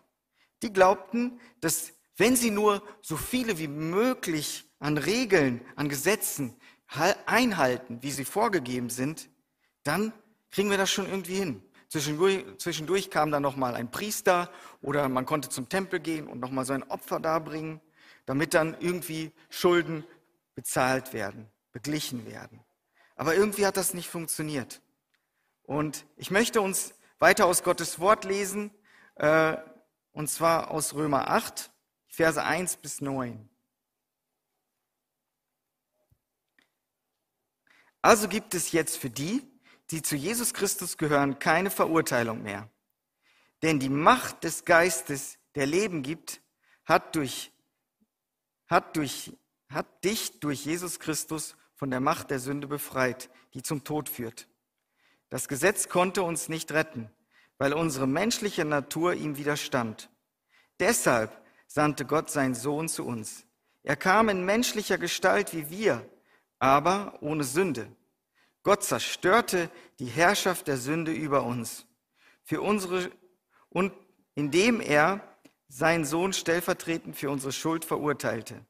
Die 0.62 0.72
glaubten, 0.72 1.42
dass 1.62 1.94
wenn 2.16 2.36
sie 2.36 2.52
nur 2.52 2.84
so 3.02 3.18
viele 3.18 3.58
wie 3.58 3.68
möglich 3.68 4.70
an 4.78 5.00
Regeln, 5.00 5.66
an 5.76 5.90
Gesetzen 5.90 6.56
einhalten, 7.26 8.04
wie 8.04 8.12
sie 8.12 8.26
vorgegeben 8.26 8.92
sind, 8.92 9.30
dann 9.90 10.14
kriegen 10.52 10.70
wir 10.70 10.78
das 10.78 10.92
schon 10.92 11.08
irgendwie 11.08 11.36
hin. 11.36 11.64
Zwischendurch, 11.88 12.46
zwischendurch 12.60 13.10
kam 13.10 13.32
dann 13.32 13.42
nochmal 13.42 13.74
ein 13.74 13.90
Priester 13.90 14.52
oder 14.84 15.10
man 15.10 15.26
konnte 15.26 15.50
zum 15.50 15.68
Tempel 15.68 16.00
gehen 16.00 16.28
und 16.28 16.40
nochmal 16.40 16.64
so 16.64 16.74
ein 16.74 16.84
Opfer 16.84 17.20
darbringen, 17.20 17.82
damit 18.28 18.54
dann 18.54 18.78
irgendwie 18.80 19.32
Schulden 19.50 20.06
bezahlt 20.54 21.12
werden, 21.14 21.48
beglichen 21.72 22.28
werden. 22.28 22.64
Aber 23.16 23.34
irgendwie 23.34 23.66
hat 23.66 23.78
das 23.78 23.96
nicht 23.96 24.10
funktioniert. 24.10 24.82
Und 25.64 26.06
ich 26.16 26.30
möchte 26.30 26.62
uns 26.62 26.94
weiter 27.18 27.48
aus 27.48 27.64
Gottes 27.64 28.00
Wort 28.00 28.26
lesen, 28.26 28.70
äh, 29.16 29.58
und 30.12 30.30
zwar 30.30 30.70
aus 30.70 30.94
Römer 30.94 31.30
8, 31.30 31.72
Verse 32.08 32.44
1 32.44 32.78
bis 32.78 33.02
9. 33.02 33.50
Also 38.02 38.28
gibt 38.28 38.54
es 38.54 38.72
jetzt 38.72 38.98
für 38.98 39.10
die, 39.10 39.49
die 39.92 40.02
zu 40.02 40.16
Jesus 40.16 40.54
Christus 40.54 40.98
gehören, 40.98 41.40
keine 41.40 41.72
Verurteilung 41.72 42.44
mehr. 42.44 42.70
Denn 43.62 43.80
die 43.80 43.90
Macht 43.90 44.44
des 44.44 44.66
Geistes, 44.66 45.38
der 45.56 45.66
Leben 45.66 46.04
gibt, 46.04 46.42
hat, 46.86 47.16
durch, 47.16 47.52
hat, 48.68 48.96
durch, 48.96 49.34
hat 49.70 50.04
dich 50.04 50.40
durch 50.40 50.66
Jesus 50.66 51.00
Christus 51.00 51.56
von 51.76 51.90
der 51.90 52.00
Macht 52.00 52.32
der 52.32 52.40
Sünde 52.40 52.68
befreit, 52.68 53.30
die 53.54 53.64
zum 53.64 53.84
Tod 53.84 54.10
führt. 54.10 54.48
Das 55.30 55.48
Gesetz 55.48 55.90
konnte 55.90 56.24
uns 56.24 56.50
nicht 56.50 56.72
retten, 56.72 57.10
weil 57.58 57.74
unsere 57.74 58.08
menschliche 58.08 58.66
Natur 58.66 59.14
ihm 59.14 59.38
widerstand. 59.38 60.10
Deshalb 60.80 61.32
sandte 61.68 62.06
Gott 62.06 62.32
seinen 62.32 62.56
Sohn 62.56 62.88
zu 62.88 63.06
uns. 63.06 63.46
Er 63.84 63.96
kam 63.96 64.30
in 64.30 64.46
menschlicher 64.46 64.98
Gestalt 64.98 65.54
wie 65.54 65.70
wir, 65.70 66.08
aber 66.58 67.18
ohne 67.22 67.44
Sünde. 67.44 67.88
Gott 68.64 68.84
zerstörte 68.84 69.70
die 70.00 70.06
Herrschaft 70.06 70.68
der 70.68 70.78
Sünde 70.78 71.12
über 71.12 71.44
uns. 71.44 71.86
Für 72.44 72.62
unsere, 72.62 73.12
und 73.70 73.94
indem 74.36 74.82
er 74.82 75.22
seinen 75.68 76.06
Sohn 76.06 76.34
stellvertretend 76.34 77.16
für 77.16 77.30
unsere 77.30 77.52
Schuld 77.52 77.86
verurteilte. 77.86 78.66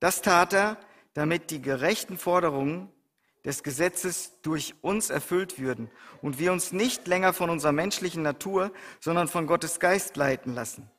Das 0.00 0.20
tat 0.22 0.52
er, 0.52 0.76
damit 1.14 1.50
die 1.50 1.62
gerechten 1.62 2.18
Forderungen 2.18 2.90
des 3.44 3.62
Gesetzes 3.62 4.32
durch 4.42 4.74
uns 4.80 5.10
erfüllt 5.10 5.58
würden 5.58 5.90
und 6.22 6.38
wir 6.38 6.52
uns 6.52 6.72
nicht 6.72 7.06
länger 7.06 7.32
von 7.32 7.50
unserer 7.50 7.72
menschlichen 7.72 8.22
Natur, 8.22 8.72
sondern 9.00 9.28
von 9.28 9.46
Gottes 9.46 9.80
Geist 9.80 10.16
leiten 10.16 10.54
lassen. 10.54 10.90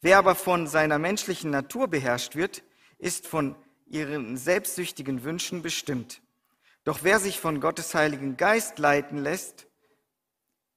Wer 0.00 0.18
aber 0.18 0.34
von 0.34 0.66
seiner 0.66 0.98
menschlichen 0.98 1.50
Natur 1.50 1.88
beherrscht 1.88 2.36
wird, 2.36 2.62
ist 2.98 3.26
von 3.26 3.56
ihren 3.86 4.36
selbstsüchtigen 4.36 5.24
Wünschen 5.24 5.62
bestimmt. 5.62 6.20
Doch 6.88 7.00
wer 7.02 7.20
sich 7.20 7.38
von 7.38 7.60
Gottes 7.60 7.94
Heiligen 7.94 8.38
Geist 8.38 8.78
leiten 8.78 9.18
lässt, 9.18 9.66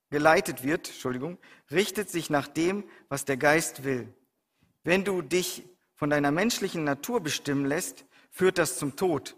geleitet 0.10 0.62
wird, 0.62 0.90
Entschuldigung, 0.90 1.38
richtet 1.72 2.10
sich 2.10 2.30
nach 2.30 2.50
dem, 2.50 2.84
was 3.08 3.24
der 3.24 3.38
Geist 3.38 3.86
will. 3.86 4.14
Wenn 4.84 5.06
du 5.06 5.22
dich 5.22 5.64
von 5.96 6.10
deiner 6.10 6.32
menschlichen 6.32 6.84
Natur 6.84 7.22
bestimmen 7.22 7.66
lässt, 7.66 8.04
führt 8.30 8.58
das 8.58 8.78
zum 8.78 8.98
Tod. 8.98 9.38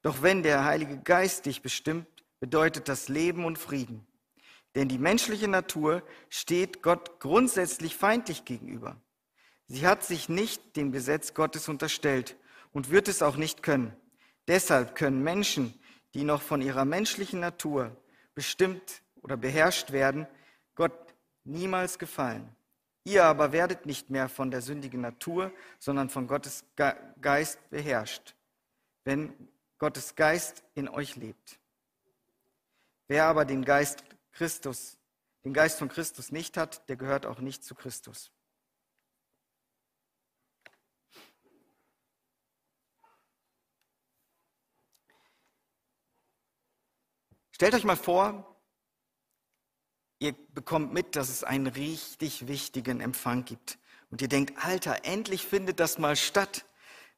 Doch 0.00 0.22
wenn 0.22 0.42
der 0.42 0.64
Heilige 0.64 0.96
Geist 0.96 1.44
dich 1.44 1.60
bestimmt, 1.60 2.06
bedeutet 2.38 2.88
das 2.88 3.10
Leben 3.10 3.44
und 3.44 3.58
Frieden. 3.58 4.06
Denn 4.74 4.88
die 4.88 4.96
menschliche 4.96 5.48
Natur 5.48 6.02
steht 6.30 6.82
Gott 6.82 7.20
grundsätzlich 7.20 7.94
feindlich 7.94 8.46
gegenüber. 8.46 8.98
Sie 9.66 9.86
hat 9.86 10.02
sich 10.02 10.30
nicht 10.30 10.76
dem 10.76 10.92
Gesetz 10.92 11.34
Gottes 11.34 11.68
unterstellt 11.68 12.38
und 12.72 12.88
wird 12.88 13.06
es 13.06 13.20
auch 13.20 13.36
nicht 13.36 13.62
können. 13.62 13.94
Deshalb 14.48 14.96
können 14.96 15.22
Menschen, 15.22 15.74
die 16.14 16.24
noch 16.24 16.42
von 16.42 16.62
ihrer 16.62 16.84
menschlichen 16.84 17.40
Natur 17.40 17.96
bestimmt 18.34 19.02
oder 19.22 19.36
beherrscht 19.36 19.92
werden, 19.92 20.26
Gott 20.74 21.14
niemals 21.44 21.98
gefallen. 21.98 22.54
Ihr 23.04 23.24
aber 23.24 23.52
werdet 23.52 23.86
nicht 23.86 24.10
mehr 24.10 24.28
von 24.28 24.50
der 24.50 24.60
sündigen 24.60 25.00
Natur, 25.00 25.52
sondern 25.78 26.10
von 26.10 26.26
Gottes 26.26 26.64
Geist 27.20 27.58
beherrscht, 27.70 28.34
wenn 29.04 29.32
Gottes 29.78 30.14
Geist 30.14 30.62
in 30.74 30.88
euch 30.88 31.16
lebt. 31.16 31.58
Wer 33.08 33.24
aber 33.24 33.44
den 33.44 33.64
Geist 33.64 34.04
Christus, 34.32 34.98
den 35.44 35.54
Geist 35.54 35.78
von 35.78 35.88
Christus 35.88 36.30
nicht 36.30 36.56
hat, 36.56 36.88
der 36.88 36.96
gehört 36.96 37.26
auch 37.26 37.40
nicht 37.40 37.64
zu 37.64 37.74
Christus. 37.74 38.30
Stellt 47.60 47.74
euch 47.74 47.84
mal 47.84 47.94
vor, 47.94 48.56
ihr 50.18 50.34
bekommt 50.54 50.94
mit, 50.94 51.14
dass 51.14 51.28
es 51.28 51.44
einen 51.44 51.66
richtig 51.66 52.48
wichtigen 52.48 53.02
Empfang 53.02 53.44
gibt. 53.44 53.78
Und 54.10 54.22
ihr 54.22 54.28
denkt, 54.28 54.64
Alter, 54.64 55.04
endlich 55.04 55.44
findet 55.44 55.78
das 55.78 55.98
mal 55.98 56.16
statt. 56.16 56.64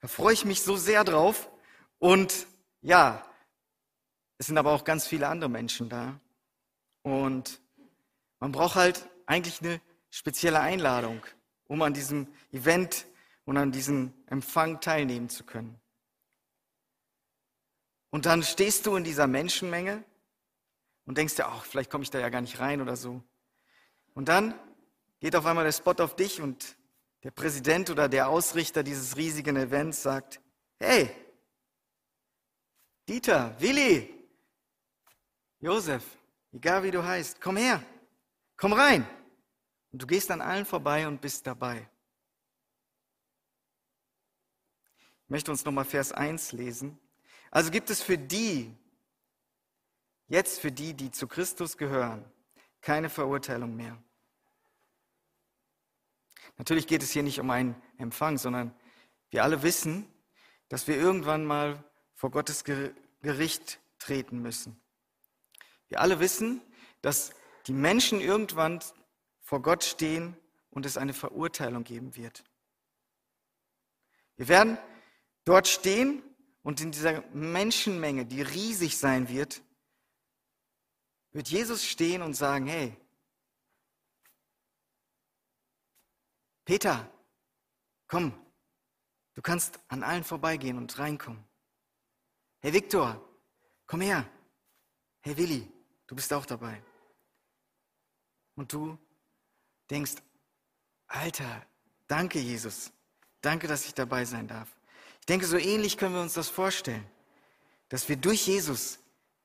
Da 0.00 0.08
freue 0.08 0.32
ich 0.32 0.44
mich 0.44 0.62
so 0.62 0.76
sehr 0.76 1.04
drauf. 1.04 1.48
Und 2.00 2.48
ja, 2.80 3.24
es 4.38 4.48
sind 4.48 4.58
aber 4.58 4.72
auch 4.72 4.82
ganz 4.82 5.06
viele 5.06 5.28
andere 5.28 5.48
Menschen 5.48 5.88
da. 5.88 6.18
Und 7.02 7.60
man 8.40 8.50
braucht 8.50 8.74
halt 8.74 9.08
eigentlich 9.26 9.60
eine 9.60 9.80
spezielle 10.10 10.58
Einladung, 10.58 11.24
um 11.66 11.82
an 11.82 11.94
diesem 11.94 12.26
Event 12.50 13.06
und 13.44 13.58
an 13.58 13.70
diesem 13.70 14.12
Empfang 14.26 14.80
teilnehmen 14.80 15.28
zu 15.28 15.44
können. 15.44 15.80
Und 18.10 18.26
dann 18.26 18.42
stehst 18.42 18.86
du 18.86 18.96
in 18.96 19.04
dieser 19.04 19.28
Menschenmenge 19.28 20.02
und 21.12 21.18
denkst 21.18 21.34
dir, 21.34 21.46
ach, 21.46 21.66
vielleicht 21.66 21.90
komme 21.90 22.04
ich 22.04 22.10
da 22.10 22.18
ja 22.18 22.30
gar 22.30 22.40
nicht 22.40 22.58
rein 22.58 22.80
oder 22.80 22.96
so. 22.96 23.22
Und 24.14 24.30
dann 24.30 24.58
geht 25.20 25.36
auf 25.36 25.44
einmal 25.44 25.64
der 25.64 25.72
Spot 25.72 25.92
auf 25.98 26.16
dich 26.16 26.40
und 26.40 26.74
der 27.22 27.30
Präsident 27.30 27.90
oder 27.90 28.08
der 28.08 28.30
Ausrichter 28.30 28.82
dieses 28.82 29.14
riesigen 29.18 29.56
Events 29.56 30.02
sagt, 30.02 30.40
hey, 30.78 31.14
Dieter, 33.06 33.54
Willi, 33.60 34.26
Josef, 35.60 36.02
egal 36.50 36.82
wie 36.82 36.90
du 36.90 37.04
heißt, 37.04 37.42
komm 37.42 37.58
her, 37.58 37.84
komm 38.56 38.72
rein. 38.72 39.06
Und 39.92 40.00
du 40.00 40.06
gehst 40.06 40.30
an 40.30 40.40
allen 40.40 40.64
vorbei 40.64 41.06
und 41.06 41.20
bist 41.20 41.46
dabei. 41.46 41.90
Ich 45.24 45.28
möchte 45.28 45.50
uns 45.50 45.62
nochmal 45.62 45.84
Vers 45.84 46.10
1 46.10 46.52
lesen. 46.52 46.98
Also 47.50 47.70
gibt 47.70 47.90
es 47.90 48.00
für 48.00 48.16
die, 48.16 48.74
Jetzt 50.32 50.60
für 50.60 50.72
die, 50.72 50.94
die 50.94 51.10
zu 51.10 51.28
Christus 51.28 51.76
gehören, 51.76 52.24
keine 52.80 53.10
Verurteilung 53.10 53.76
mehr. 53.76 54.02
Natürlich 56.56 56.86
geht 56.86 57.02
es 57.02 57.10
hier 57.10 57.22
nicht 57.22 57.38
um 57.38 57.50
einen 57.50 57.76
Empfang, 57.98 58.38
sondern 58.38 58.74
wir 59.28 59.44
alle 59.44 59.62
wissen, 59.62 60.10
dass 60.70 60.88
wir 60.88 60.96
irgendwann 60.96 61.44
mal 61.44 61.84
vor 62.14 62.30
Gottes 62.30 62.64
Gericht 62.64 63.78
treten 63.98 64.38
müssen. 64.38 64.80
Wir 65.88 66.00
alle 66.00 66.18
wissen, 66.18 66.62
dass 67.02 67.34
die 67.66 67.74
Menschen 67.74 68.18
irgendwann 68.18 68.80
vor 69.42 69.60
Gott 69.60 69.84
stehen 69.84 70.34
und 70.70 70.86
es 70.86 70.96
eine 70.96 71.12
Verurteilung 71.12 71.84
geben 71.84 72.16
wird. 72.16 72.42
Wir 74.36 74.48
werden 74.48 74.78
dort 75.44 75.68
stehen 75.68 76.22
und 76.62 76.80
in 76.80 76.90
dieser 76.90 77.22
Menschenmenge, 77.34 78.24
die 78.24 78.40
riesig 78.40 78.96
sein 78.96 79.28
wird, 79.28 79.60
wird 81.32 81.48
Jesus 81.48 81.84
stehen 81.84 82.22
und 82.22 82.34
sagen, 82.34 82.66
hey, 82.66 82.96
Peter, 86.64 87.10
komm, 88.06 88.32
du 89.34 89.42
kannst 89.42 89.80
an 89.88 90.02
allen 90.02 90.24
vorbeigehen 90.24 90.78
und 90.78 90.98
reinkommen. 90.98 91.44
Hey 92.60 92.72
Viktor, 92.72 93.20
komm 93.86 94.02
her. 94.02 94.28
Hey 95.20 95.36
Willi, 95.36 95.68
du 96.06 96.14
bist 96.14 96.32
auch 96.32 96.46
dabei. 96.46 96.82
Und 98.54 98.72
du 98.72 98.96
denkst, 99.90 100.14
Alter, 101.06 101.66
danke 102.06 102.38
Jesus, 102.38 102.92
danke, 103.40 103.66
dass 103.66 103.86
ich 103.86 103.94
dabei 103.94 104.24
sein 104.24 104.46
darf. 104.46 104.68
Ich 105.20 105.26
denke, 105.26 105.46
so 105.46 105.56
ähnlich 105.56 105.98
können 105.98 106.14
wir 106.14 106.22
uns 106.22 106.34
das 106.34 106.48
vorstellen, 106.48 107.04
dass 107.88 108.08
wir 108.08 108.16
durch 108.16 108.46
Jesus 108.46 108.98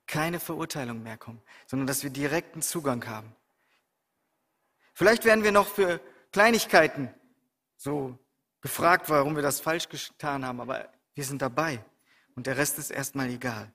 keine 0.08 0.40
Verurteilung 0.40 1.04
mehr 1.04 1.18
kommen, 1.18 1.42
sondern 1.68 1.86
dass 1.86 2.04
wir 2.04 2.10
direkten 2.10 2.62
Zugang 2.62 3.06
haben. 3.06 3.36
Vielleicht 4.94 5.26
werden 5.26 5.44
wir 5.44 5.52
noch 5.52 5.68
für 5.68 6.00
Kleinigkeiten 6.32 7.14
so 7.76 8.18
gefragt, 8.62 9.10
warum 9.10 9.36
wir 9.36 9.44
das 9.44 9.60
falsch 9.60 9.90
getan 9.90 10.46
haben, 10.46 10.60
aber 10.60 10.92
wir 11.14 11.24
sind 11.24 11.42
dabei 11.42 11.84
und 12.36 12.48
der 12.48 12.58
Rest 12.58 12.80
ist 12.80 12.90
erstmal 12.90 13.30
egal. 13.30 13.72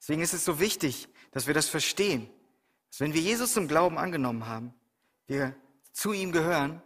Deswegen 0.00 0.22
ist 0.22 0.34
es 0.34 0.44
so 0.44 0.60
wichtig, 0.60 1.08
dass 1.30 1.46
wir 1.46 1.54
das 1.54 1.68
verstehen, 1.68 2.28
dass 2.90 3.00
wenn 3.00 3.14
wir 3.14 3.20
Jesus 3.20 3.52
zum 3.52 3.68
Glauben 3.68 3.98
angenommen 3.98 4.46
haben, 4.46 4.74
wir 5.26 5.54
zu 5.92 6.12
ihm 6.12 6.32
gehören, 6.32 6.82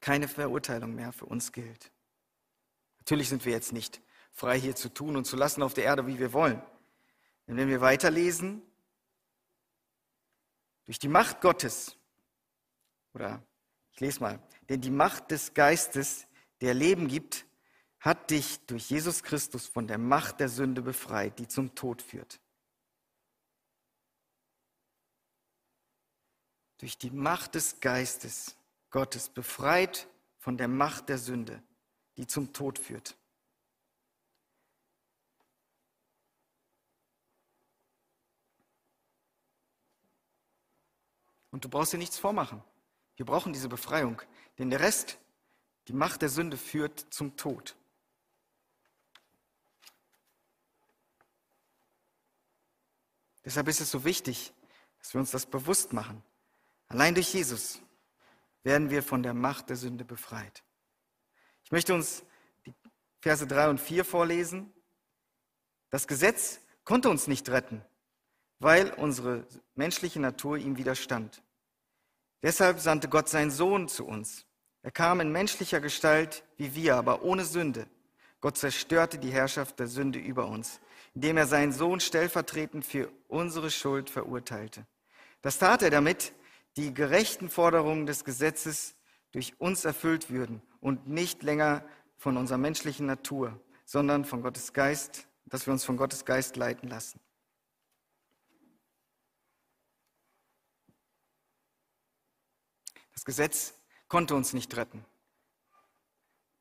keine 0.00 0.28
Verurteilung 0.28 0.94
mehr 0.94 1.12
für 1.12 1.24
uns 1.24 1.52
gilt. 1.52 1.90
Natürlich 2.98 3.28
sind 3.28 3.44
wir 3.44 3.52
jetzt 3.52 3.72
nicht 3.72 4.03
frei 4.34 4.60
hier 4.60 4.74
zu 4.74 4.92
tun 4.92 5.16
und 5.16 5.24
zu 5.24 5.36
lassen 5.36 5.62
auf 5.62 5.74
der 5.74 5.84
Erde, 5.84 6.06
wie 6.06 6.18
wir 6.18 6.32
wollen. 6.32 6.60
Denn 7.46 7.56
wenn 7.56 7.68
wir 7.68 7.80
weiterlesen, 7.80 8.62
durch 10.84 10.98
die 10.98 11.08
Macht 11.08 11.40
Gottes, 11.40 11.96
oder 13.14 13.42
ich 13.92 14.00
lese 14.00 14.20
mal, 14.20 14.42
denn 14.68 14.80
die 14.80 14.90
Macht 14.90 15.30
des 15.30 15.54
Geistes, 15.54 16.26
der 16.60 16.74
Leben 16.74 17.08
gibt, 17.08 17.46
hat 18.00 18.30
dich 18.30 18.60
durch 18.66 18.90
Jesus 18.90 19.22
Christus 19.22 19.66
von 19.66 19.86
der 19.86 19.98
Macht 19.98 20.40
der 20.40 20.48
Sünde 20.48 20.82
befreit, 20.82 21.38
die 21.38 21.48
zum 21.48 21.74
Tod 21.74 22.02
führt. 22.02 22.40
Durch 26.78 26.98
die 26.98 27.10
Macht 27.10 27.54
des 27.54 27.80
Geistes 27.80 28.56
Gottes 28.90 29.28
befreit 29.28 30.08
von 30.38 30.58
der 30.58 30.68
Macht 30.68 31.08
der 31.08 31.18
Sünde, 31.18 31.62
die 32.16 32.26
zum 32.26 32.52
Tod 32.52 32.78
führt. 32.78 33.16
Und 41.54 41.64
du 41.64 41.68
brauchst 41.68 41.92
dir 41.92 41.98
nichts 41.98 42.18
vormachen. 42.18 42.64
Wir 43.14 43.24
brauchen 43.24 43.52
diese 43.52 43.68
Befreiung. 43.68 44.20
Denn 44.58 44.70
der 44.70 44.80
Rest, 44.80 45.20
die 45.86 45.92
Macht 45.92 46.20
der 46.20 46.28
Sünde 46.28 46.56
führt 46.56 47.06
zum 47.14 47.36
Tod. 47.36 47.76
Deshalb 53.44 53.68
ist 53.68 53.80
es 53.80 53.92
so 53.92 54.04
wichtig, 54.04 54.52
dass 54.98 55.14
wir 55.14 55.20
uns 55.20 55.30
das 55.30 55.46
bewusst 55.46 55.92
machen. 55.92 56.24
Allein 56.88 57.14
durch 57.14 57.32
Jesus 57.32 57.80
werden 58.64 58.90
wir 58.90 59.04
von 59.04 59.22
der 59.22 59.32
Macht 59.32 59.68
der 59.68 59.76
Sünde 59.76 60.04
befreit. 60.04 60.64
Ich 61.62 61.70
möchte 61.70 61.94
uns 61.94 62.24
die 62.66 62.74
Verse 63.20 63.46
3 63.46 63.70
und 63.70 63.80
4 63.80 64.04
vorlesen. 64.04 64.74
Das 65.90 66.08
Gesetz 66.08 66.58
konnte 66.82 67.08
uns 67.10 67.28
nicht 67.28 67.48
retten, 67.48 67.84
weil 68.64 68.94
unsere 68.94 69.44
menschliche 69.74 70.18
Natur 70.18 70.56
ihm 70.56 70.78
widerstand. 70.78 71.42
Deshalb 72.42 72.80
sandte 72.80 73.10
Gott 73.10 73.28
seinen 73.28 73.50
Sohn 73.50 73.88
zu 73.88 74.06
uns. 74.06 74.46
Er 74.80 74.90
kam 74.90 75.20
in 75.20 75.30
menschlicher 75.30 75.82
Gestalt 75.82 76.44
wie 76.56 76.74
wir, 76.74 76.96
aber 76.96 77.24
ohne 77.24 77.44
Sünde. 77.44 77.86
Gott 78.40 78.56
zerstörte 78.56 79.18
die 79.18 79.30
Herrschaft 79.30 79.78
der 79.80 79.86
Sünde 79.86 80.18
über 80.18 80.46
uns, 80.46 80.80
indem 81.14 81.36
er 81.36 81.46
seinen 81.46 81.72
Sohn 81.72 82.00
stellvertretend 82.00 82.86
für 82.86 83.12
unsere 83.28 83.70
Schuld 83.70 84.08
verurteilte. 84.08 84.86
Das 85.42 85.58
tat 85.58 85.82
er, 85.82 85.90
damit 85.90 86.32
die 86.78 86.94
gerechten 86.94 87.50
Forderungen 87.50 88.06
des 88.06 88.24
Gesetzes 88.24 88.94
durch 89.32 89.60
uns 89.60 89.84
erfüllt 89.84 90.30
würden 90.30 90.62
und 90.80 91.06
nicht 91.06 91.42
länger 91.42 91.84
von 92.16 92.38
unserer 92.38 92.56
menschlichen 92.58 93.04
Natur, 93.04 93.60
sondern 93.84 94.24
von 94.24 94.40
Gottes 94.40 94.72
Geist, 94.72 95.26
dass 95.44 95.66
wir 95.66 95.74
uns 95.74 95.84
von 95.84 95.98
Gottes 95.98 96.24
Geist 96.24 96.56
leiten 96.56 96.88
lassen. 96.88 97.20
Das 103.24 103.36
Gesetz 103.36 103.74
konnte 104.08 104.34
uns 104.34 104.52
nicht 104.52 104.76
retten. 104.76 105.04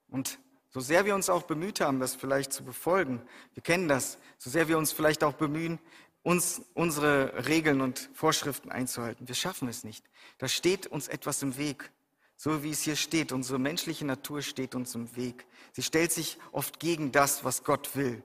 Und 0.08 0.40
so 0.70 0.80
sehr 0.80 1.06
wir 1.06 1.14
uns 1.14 1.30
auch 1.30 1.44
bemüht 1.44 1.82
haben, 1.82 2.00
das 2.00 2.16
vielleicht 2.16 2.54
zu 2.54 2.64
befolgen, 2.64 3.22
wir 3.54 3.62
kennen 3.62 3.88
das, 3.88 4.18
so 4.38 4.50
sehr 4.50 4.70
wir 4.70 4.78
uns 4.78 4.94
vielleicht 4.94 5.24
auch 5.24 5.34
bemühen, 5.34 5.78
uns 6.24 6.62
unsere 6.74 7.48
Regeln 7.48 7.82
und 7.82 8.10
Vorschriften 8.14 8.72
einzuhalten, 8.72 9.28
wir 9.28 9.36
schaffen 9.36 9.68
es 9.68 9.84
nicht. 9.84 10.06
Da 10.38 10.48
steht 10.48 10.88
uns 10.88 11.10
etwas 11.10 11.42
im 11.42 11.58
Weg. 11.58 11.92
So 12.38 12.64
wie 12.64 12.72
es 12.72 12.82
hier 12.82 12.96
steht, 12.96 13.32
unsere 13.34 13.60
menschliche 13.60 14.06
Natur 14.06 14.42
steht 14.42 14.74
uns 14.74 14.96
im 14.96 15.16
Weg. 15.18 15.46
Sie 15.74 15.84
stellt 15.84 16.12
sich 16.14 16.40
oft 16.52 16.80
gegen 16.80 17.12
das, 17.12 17.44
was 17.44 17.64
Gott 17.64 17.96
will. 17.96 18.24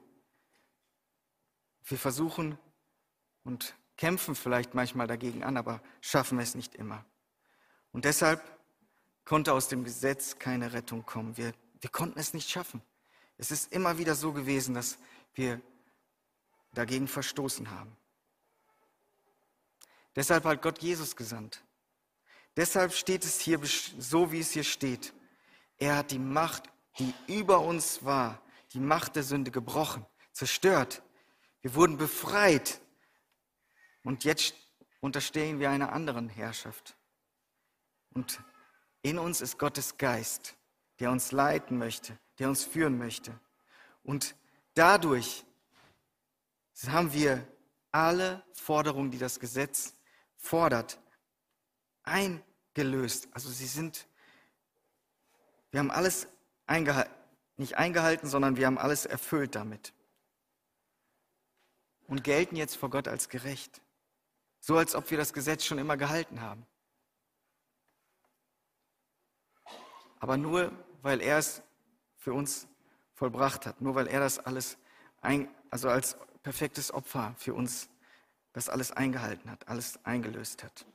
Wir 1.83 1.97
versuchen 1.97 2.57
und 3.43 3.75
kämpfen 3.97 4.33
vielleicht 4.33 4.75
manchmal 4.75 5.07
dagegen 5.07 5.43
an, 5.43 5.57
aber 5.57 5.81
schaffen 5.99 6.39
es 6.39 6.55
nicht 6.55 6.75
immer. 6.75 7.05
Und 7.99 8.05
deshalb 8.05 8.41
konnte 9.25 9.51
aus 9.51 9.67
dem 9.67 9.83
Gesetz 9.83 10.39
keine 10.39 10.71
Rettung 10.71 11.05
kommen. 11.05 11.35
Wir 11.35 11.53
wir 11.81 11.89
konnten 11.89 12.19
es 12.19 12.33
nicht 12.33 12.49
schaffen. 12.49 12.81
Es 13.37 13.51
ist 13.51 13.71
immer 13.71 13.97
wieder 13.97 14.15
so 14.15 14.33
gewesen, 14.33 14.75
dass 14.75 14.97
wir 15.33 15.61
dagegen 16.73 17.07
verstoßen 17.07 17.71
haben. 17.71 17.95
Deshalb 20.15 20.43
hat 20.43 20.61
Gott 20.61 20.79
Jesus 20.81 21.15
gesandt. 21.15 21.63
Deshalb 22.57 22.93
steht 22.93 23.23
es 23.23 23.39
hier 23.39 23.59
so, 23.63 24.31
wie 24.31 24.39
es 24.39 24.51
hier 24.51 24.65
steht. 24.65 25.13
Er 25.77 25.97
hat 25.97 26.11
die 26.11 26.19
Macht, 26.19 26.63
die 26.97 27.13
über 27.27 27.59
uns 27.61 28.03
war, 28.03 28.41
die 28.73 28.79
Macht 28.79 29.15
der 29.15 29.23
Sünde 29.23 29.51
gebrochen, 29.51 30.05
zerstört. 30.33 31.01
Wir 31.61 31.75
wurden 31.75 31.97
befreit. 31.97 32.81
Und 34.03 34.25
jetzt 34.25 34.53
unterstehen 34.99 35.59
wir 35.59 35.69
einer 35.69 35.93
anderen 35.93 36.27
Herrschaft. 36.27 36.97
Und 38.19 38.41
in 39.01 39.17
uns 39.17 39.39
ist 39.41 39.57
Gottes 39.57 39.97
Geist 39.97 40.55
der 40.99 41.11
uns 41.11 41.31
leiten 41.31 41.77
möchte, 41.77 42.17
der 42.37 42.49
uns 42.49 42.63
führen 42.63 42.97
möchte. 42.97 43.37
Und 44.03 44.35
dadurch 44.73 45.45
haben 46.87 47.13
wir 47.13 47.45
alle 47.91 48.43
Forderungen, 48.53 49.11
die 49.11 49.17
das 49.17 49.39
Gesetz 49.39 49.93
fordert, 50.35 50.99
eingelöst. 52.03 53.27
Also 53.31 53.49
sie 53.49 53.65
sind, 53.65 54.07
wir 55.71 55.79
haben 55.79 55.91
alles 55.91 56.27
eingehalten, 56.65 57.13
nicht 57.57 57.77
eingehalten, 57.77 58.27
sondern 58.27 58.57
wir 58.57 58.67
haben 58.67 58.77
alles 58.77 59.05
erfüllt 59.05 59.55
damit. 59.55 59.93
Und 62.07 62.23
gelten 62.23 62.55
jetzt 62.55 62.75
vor 62.75 62.89
Gott 62.89 63.07
als 63.07 63.29
gerecht. 63.29 63.81
So 64.59 64.77
als 64.77 64.95
ob 64.95 65.09
wir 65.11 65.17
das 65.17 65.31
Gesetz 65.31 65.63
schon 65.63 65.77
immer 65.77 65.95
gehalten 65.95 66.41
haben. 66.41 66.65
Aber 70.19 70.37
nur 70.37 70.71
weil 71.01 71.21
er 71.21 71.37
es 71.37 71.63
für 72.17 72.33
uns 72.33 72.67
vollbracht 73.13 73.65
hat, 73.65 73.81
nur 73.81 73.95
weil 73.95 74.07
er 74.07 74.19
das 74.19 74.39
alles, 74.39 74.77
ein, 75.21 75.49
also 75.69 75.89
als 75.89 76.17
perfektes 76.43 76.93
Opfer 76.93 77.33
für 77.37 77.53
uns, 77.53 77.89
das 78.53 78.69
alles 78.69 78.91
eingehalten 78.91 79.51
hat, 79.51 79.67
alles 79.67 80.03
eingelöst 80.05 80.63
hat. 80.63 80.85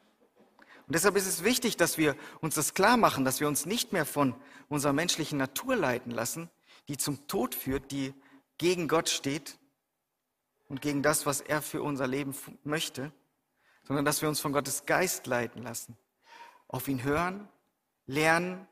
Und 0.87 0.95
deshalb 0.95 1.17
ist 1.17 1.27
es 1.27 1.45
wichtig, 1.45 1.77
dass 1.77 1.97
wir 1.97 2.17
uns 2.41 2.57
das 2.57 2.75
klar 2.75 2.97
machen, 2.97 3.25
dass 3.25 3.41
wir 3.41 3.49
uns 3.49 3.65
nicht 3.65 3.93
mehr 3.93 4.05
von 4.05 4.35
unserer 4.69 4.93
menschlichen 4.93 5.39
Natur 5.39 5.77
leiten 5.77 6.11
lassen, 6.11 6.51
die 6.89 6.99
zum 6.99 7.27
Tod 7.27 7.55
führt, 7.55 7.91
die 7.91 8.13
gegen 8.59 8.89
Gott 8.89 9.09
steht 9.09 9.59
und 10.69 10.83
gegen 10.83 11.03
das, 11.03 11.25
was 11.27 11.41
er 11.41 11.63
für 11.63 11.83
unser 11.83 12.07
Leben 12.07 12.35
möchte, 12.65 13.13
sondern 13.85 14.05
dass 14.05 14.21
wir 14.21 14.29
uns 14.29 14.41
von 14.41 14.53
Gottes 14.53 14.85
Geist 14.85 15.27
leiten 15.27 15.63
lassen, 15.63 15.97
auf 16.69 16.89
ihn 16.89 17.03
hören, 17.03 17.49
lernen 18.07 18.67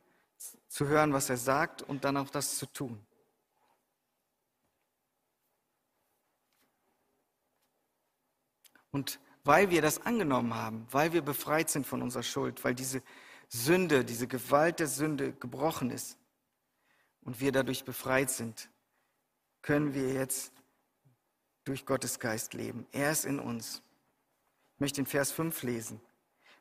zu 0.69 0.87
hören, 0.87 1.13
was 1.13 1.31
er 1.31 1.37
sagt 1.37 1.83
und 1.83 2.05
dann 2.05 2.17
auch 2.17 2.31
das 2.31 2.57
zu 2.59 2.67
tun. 2.67 3.05
Und 8.91 9.19
weil 9.45 9.71
wir 9.71 9.83
das 9.83 10.05
angenommen 10.07 10.55
haben, 10.55 10.87
weil 10.91 11.13
wir 11.13 11.23
befreit 11.23 11.71
sind 11.71 11.87
von 11.87 12.03
unserer 12.03 12.23
Schuld, 12.23 12.63
weil 12.63 12.75
diese 12.75 13.03
Sünde, 13.49 14.05
diese 14.05 14.29
Gewalt 14.29 14.79
der 14.79 14.87
Sünde 14.87 15.33
gebrochen 15.33 15.91
ist 15.91 16.19
und 17.23 17.41
wir 17.41 17.53
dadurch 17.53 17.85
befreit 17.85 18.31
sind, 18.31 18.71
können 19.63 19.95
wir 19.95 20.13
jetzt 20.13 20.53
durch 21.65 21.87
Gottes 21.87 22.19
Geist 22.19 22.55
leben. 22.55 22.87
Er 22.93 23.13
ist 23.13 23.25
in 23.25 23.39
uns. 23.39 23.83
Ich 24.75 24.81
möchte 24.81 25.03
den 25.03 25.07
Vers 25.07 25.33
5 25.33 25.63
lesen. 25.63 26.01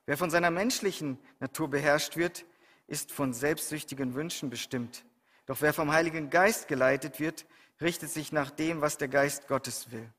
Wer 0.06 0.18
von 0.18 0.30
seiner 0.30 0.52
menschlichen 0.52 1.18
Natur 1.40 1.70
beherrscht 1.70 2.18
wird, 2.18 2.46
ist 2.92 3.12
von 3.14 3.34
selbstsüchtigen 3.34 4.16
Wünschen 4.16 4.50
bestimmt. 4.50 5.06
Doch 5.46 5.62
wer 5.62 5.74
vom 5.74 5.92
Heiligen 5.92 6.30
Geist 6.30 6.68
geleitet 6.68 7.22
wird, 7.22 7.46
richtet 7.80 8.12
sich 8.12 8.34
nach 8.34 8.52
dem, 8.52 8.82
was 8.82 8.98
der 8.98 9.08
Geist 9.08 9.48
Gottes 9.48 9.92
will. 9.92 10.12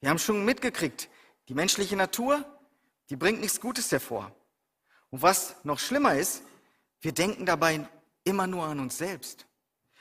Wir 0.00 0.10
haben 0.10 0.18
schon 0.18 0.44
mitgekriegt, 0.44 1.08
die 1.48 1.54
menschliche 1.54 1.94
Natur, 1.94 2.44
die 3.10 3.16
bringt 3.16 3.40
nichts 3.40 3.60
Gutes 3.60 3.92
hervor. 3.92 4.34
Und 5.10 5.22
was 5.22 5.54
noch 5.64 5.78
schlimmer 5.78 6.16
ist, 6.16 6.42
wir 7.00 7.12
denken 7.12 7.46
dabei 7.46 7.88
immer 8.24 8.48
nur 8.48 8.64
an 8.64 8.80
uns 8.80 8.98
selbst. 8.98 9.46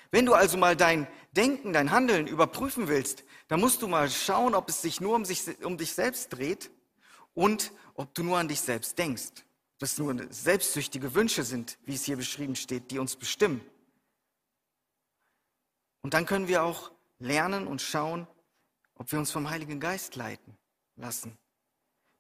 Wenn 0.10 0.26
du 0.26 0.34
also 0.34 0.58
mal 0.58 0.76
dein 0.76 1.08
Denken, 1.34 1.74
dein 1.74 1.92
Handeln 1.92 2.26
überprüfen 2.26 2.88
willst, 2.88 3.24
dann 3.50 3.60
musst 3.60 3.84
du 3.84 3.88
mal 3.88 4.10
schauen, 4.10 4.56
ob 4.56 4.68
es 4.68 4.82
sich 4.82 5.00
nur 5.00 5.16
um, 5.16 5.26
sich, 5.26 5.64
um 5.64 5.78
dich 5.78 5.94
selbst 5.94 6.30
dreht 6.30 6.72
und 7.36 7.72
ob 8.00 8.16
du 8.16 8.24
nur 8.24 8.38
an 8.38 8.48
dich 8.48 8.62
selbst 8.62 8.98
denkst, 8.98 9.44
dass 9.78 9.98
nur 9.98 10.16
selbstsüchtige 10.32 11.14
Wünsche 11.16 11.44
sind, 11.44 11.78
wie 11.84 11.96
es 11.96 12.06
hier 12.06 12.16
beschrieben 12.16 12.56
steht, 12.56 12.92
die 12.92 12.98
uns 12.98 13.18
bestimmen. 13.18 13.60
Und 16.02 16.14
dann 16.14 16.26
können 16.26 16.48
wir 16.48 16.64
auch 16.64 16.92
lernen 17.18 17.68
und 17.68 17.82
schauen, 17.82 18.26
ob 18.96 19.12
wir 19.12 19.20
uns 19.20 19.32
vom 19.32 19.50
Heiligen 19.50 19.82
Geist 19.82 20.16
leiten 20.16 20.58
lassen. 20.96 21.38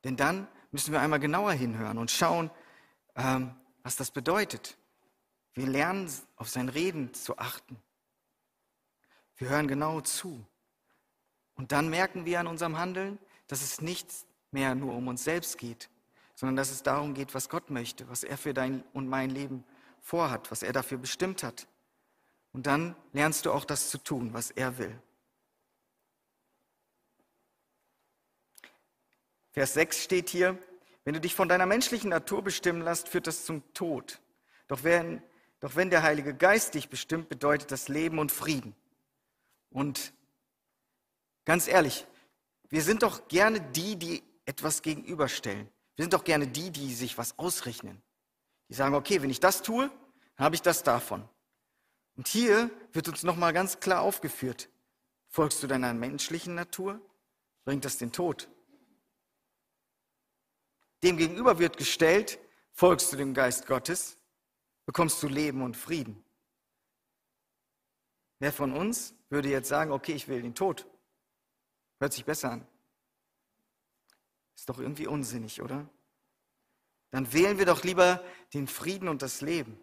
Denn 0.04 0.18
dann 0.18 0.50
müssen 0.72 0.92
wir 0.92 1.00
einmal 1.00 1.22
genauer 1.22 1.54
hinhören 1.54 1.98
und 1.98 2.12
schauen, 2.12 2.52
ähm, 3.16 3.56
was 3.82 3.96
das 3.96 4.12
bedeutet. 4.12 4.78
Wir 5.54 5.66
lernen, 5.66 6.12
auf 6.36 6.50
sein 6.50 6.68
Reden 6.68 7.14
zu 7.14 7.38
achten. 7.38 7.82
Wir 9.38 9.48
hören 9.48 9.70
genau 9.70 10.02
zu. 10.02 10.46
Und 11.56 11.72
dann 11.72 11.90
merken 11.90 12.26
wir 12.26 12.42
an 12.42 12.48
unserem 12.48 12.78
Handeln, 12.78 13.18
dass 13.48 13.62
es 13.62 13.80
nichts 13.80 14.26
mehr 14.52 14.76
nur 14.76 14.96
um 14.96 15.08
uns 15.08 15.24
selbst 15.24 15.58
geht, 15.58 15.90
sondern 16.36 16.56
dass 16.56 16.72
es 16.72 16.84
darum 16.84 17.14
geht, 17.14 17.34
was 17.36 17.50
Gott 17.50 17.70
möchte, 17.70 18.08
was 18.10 18.24
er 18.24 18.38
für 18.38 18.54
dein 18.54 18.84
und 18.94 19.08
mein 19.08 19.30
Leben 19.30 19.64
vorhat, 20.02 20.52
was 20.52 20.64
er 20.64 20.74
dafür 20.74 20.98
bestimmt 20.98 21.44
hat. 21.44 21.68
Und 22.52 22.66
dann 22.66 22.96
lernst 23.14 23.46
du 23.46 23.52
auch 23.52 23.66
das 23.66 23.90
zu 23.90 23.98
tun, 23.98 24.34
was 24.34 24.52
er 24.52 24.78
will. 24.78 25.00
Vers 29.52 29.74
6 29.74 30.04
steht 30.04 30.30
hier, 30.30 30.58
wenn 31.04 31.14
du 31.14 31.22
dich 31.22 31.36
von 31.36 31.50
deiner 31.50 31.66
menschlichen 31.66 32.10
Natur 32.10 32.44
bestimmen 32.44 32.82
lässt, 32.82 33.10
führt 33.10 33.28
das 33.28 33.46
zum 33.46 33.64
Tod. 33.74 34.20
Doch 34.68 34.84
wenn, 34.84 35.22
doch 35.60 35.76
wenn 35.76 35.90
der 35.90 36.04
Heilige 36.04 36.34
Geist 36.34 36.76
dich 36.76 36.90
bestimmt, 36.90 37.30
bedeutet 37.30 37.72
das 37.72 37.88
Leben 37.88 38.20
und 38.20 38.32
Frieden. 38.32 38.76
Und 39.72 40.14
ganz 41.46 41.68
ehrlich, 41.68 42.06
wir 42.70 42.84
sind 42.84 43.04
doch 43.04 43.28
gerne 43.28 43.60
die, 43.60 43.96
die 43.96 44.24
etwas 44.50 44.82
gegenüberstellen. 44.82 45.70
Wir 45.96 46.04
sind 46.04 46.14
doch 46.14 46.24
gerne 46.24 46.48
die, 46.48 46.72
die 46.72 46.92
sich 46.96 47.20
was 47.20 47.38
ausrechnen. 47.38 48.02
Die 48.68 48.74
sagen, 48.74 48.96
okay, 48.96 49.22
wenn 49.22 49.30
ich 49.30 49.40
das 49.40 49.62
tue, 49.62 49.92
dann 50.36 50.46
habe 50.46 50.56
ich 50.56 50.64
das 50.64 50.82
davon. 50.82 51.28
Und 52.16 52.28
hier 52.28 52.72
wird 52.92 53.08
uns 53.08 53.22
nochmal 53.22 53.54
ganz 53.54 53.80
klar 53.80 54.02
aufgeführt, 54.02 54.70
folgst 55.28 55.62
du 55.62 55.68
deiner 55.68 55.94
menschlichen 55.94 56.56
Natur, 56.56 57.00
bringt 57.64 57.86
das 57.86 58.00
den 58.00 58.12
Tod. 58.12 58.50
Demgegenüber 61.04 61.60
wird 61.60 61.78
gestellt, 61.78 62.40
folgst 62.74 63.14
du 63.14 63.18
dem 63.18 63.36
Geist 63.36 63.68
Gottes, 63.68 64.18
bekommst 64.86 65.22
du 65.22 65.28
Leben 65.28 65.62
und 65.62 65.78
Frieden. 65.78 66.26
Wer 68.40 68.52
von 68.52 68.74
uns 68.74 69.14
würde 69.30 69.50
jetzt 69.50 69.70
sagen, 69.70 69.92
okay, 69.92 70.14
ich 70.14 70.28
will 70.28 70.42
den 70.42 70.56
Tod? 70.56 70.88
Hört 72.00 72.14
sich 72.14 72.26
besser 72.26 72.52
an. 72.52 72.68
Ist 74.60 74.68
doch 74.68 74.80
irgendwie 74.80 75.08
unsinnig, 75.08 75.62
oder? 75.62 75.90
Dann 77.12 77.32
wählen 77.32 77.58
wir 77.60 77.66
doch 77.66 77.86
lieber 77.86 78.22
den 78.54 78.68
Frieden 78.68 79.08
und 79.08 79.22
das 79.22 79.40
Leben. 79.40 79.80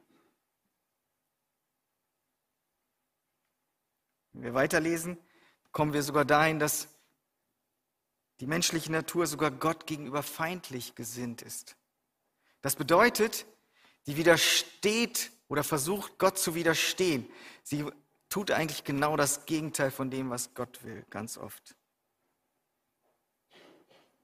Wenn 4.32 4.42
wir 4.42 4.52
weiterlesen, 4.52 5.16
kommen 5.72 5.94
wir 5.94 6.02
sogar 6.02 6.26
dahin, 6.26 6.58
dass 6.58 6.88
die 8.40 8.46
menschliche 8.46 8.92
Natur 8.92 9.26
sogar 9.26 9.50
Gott 9.50 9.86
gegenüber 9.86 10.22
feindlich 10.22 10.94
gesinnt 10.94 11.40
ist. 11.40 11.78
Das 12.60 12.76
bedeutet, 12.76 13.46
die 14.04 14.18
widersteht 14.18 15.32
oder 15.48 15.64
versucht 15.64 16.18
Gott 16.18 16.38
zu 16.38 16.54
widerstehen. 16.54 17.26
Sie 17.62 17.90
tut 18.28 18.50
eigentlich 18.50 18.84
genau 18.84 19.16
das 19.16 19.46
Gegenteil 19.46 19.90
von 19.90 20.10
dem, 20.10 20.28
was 20.28 20.52
Gott 20.52 20.84
will, 20.84 21.06
ganz 21.08 21.38
oft. 21.38 21.74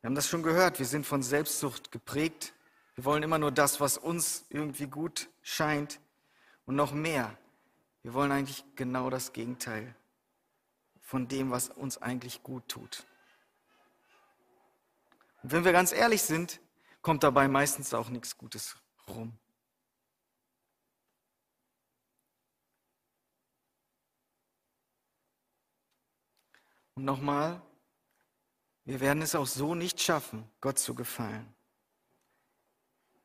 Wir 0.03 0.09
haben 0.09 0.17
das 0.17 0.27
schon 0.27 0.43
gehört, 0.43 0.81
wir 0.81 0.87
sind 0.87 1.07
von 1.07 1.23
Selbstsucht 1.23 1.93
geprägt. 1.93 2.55
Wir 2.97 3.05
wollen 3.05 3.23
immer 3.23 3.39
nur 3.39 3.53
das, 3.53 3.81
was 3.81 3.97
uns 3.97 4.45
irgendwie 4.49 4.89
gut 4.89 5.29
scheint 5.43 6.01
und 6.67 6.75
noch 6.75 6.93
mehr. 6.93 7.39
Wir 8.03 8.13
wollen 8.13 8.33
eigentlich 8.33 8.65
genau 8.75 9.11
das 9.11 9.33
Gegenteil 9.33 9.95
von 11.01 11.29
dem, 11.29 11.53
was 11.53 11.69
uns 11.69 12.03
eigentlich 12.03 12.43
gut 12.43 12.67
tut. 12.67 13.07
Und 15.45 15.53
wenn 15.53 15.65
wir 15.65 15.71
ganz 15.71 15.93
ehrlich 15.93 16.23
sind, 16.23 16.59
kommt 17.01 17.23
dabei 17.23 17.47
meistens 17.47 17.95
auch 17.95 18.09
nichts 18.09 18.37
Gutes 18.37 18.77
rum. 19.07 19.39
Und 26.95 27.05
nochmal, 27.05 27.63
wir 28.85 29.01
werden 29.01 29.23
es 29.23 29.35
auch 29.35 29.47
so 29.47 29.75
nicht 29.75 30.01
schaffen, 30.01 30.49
Gott 30.61 30.79
zu 30.79 30.95
gefallen. 30.95 31.53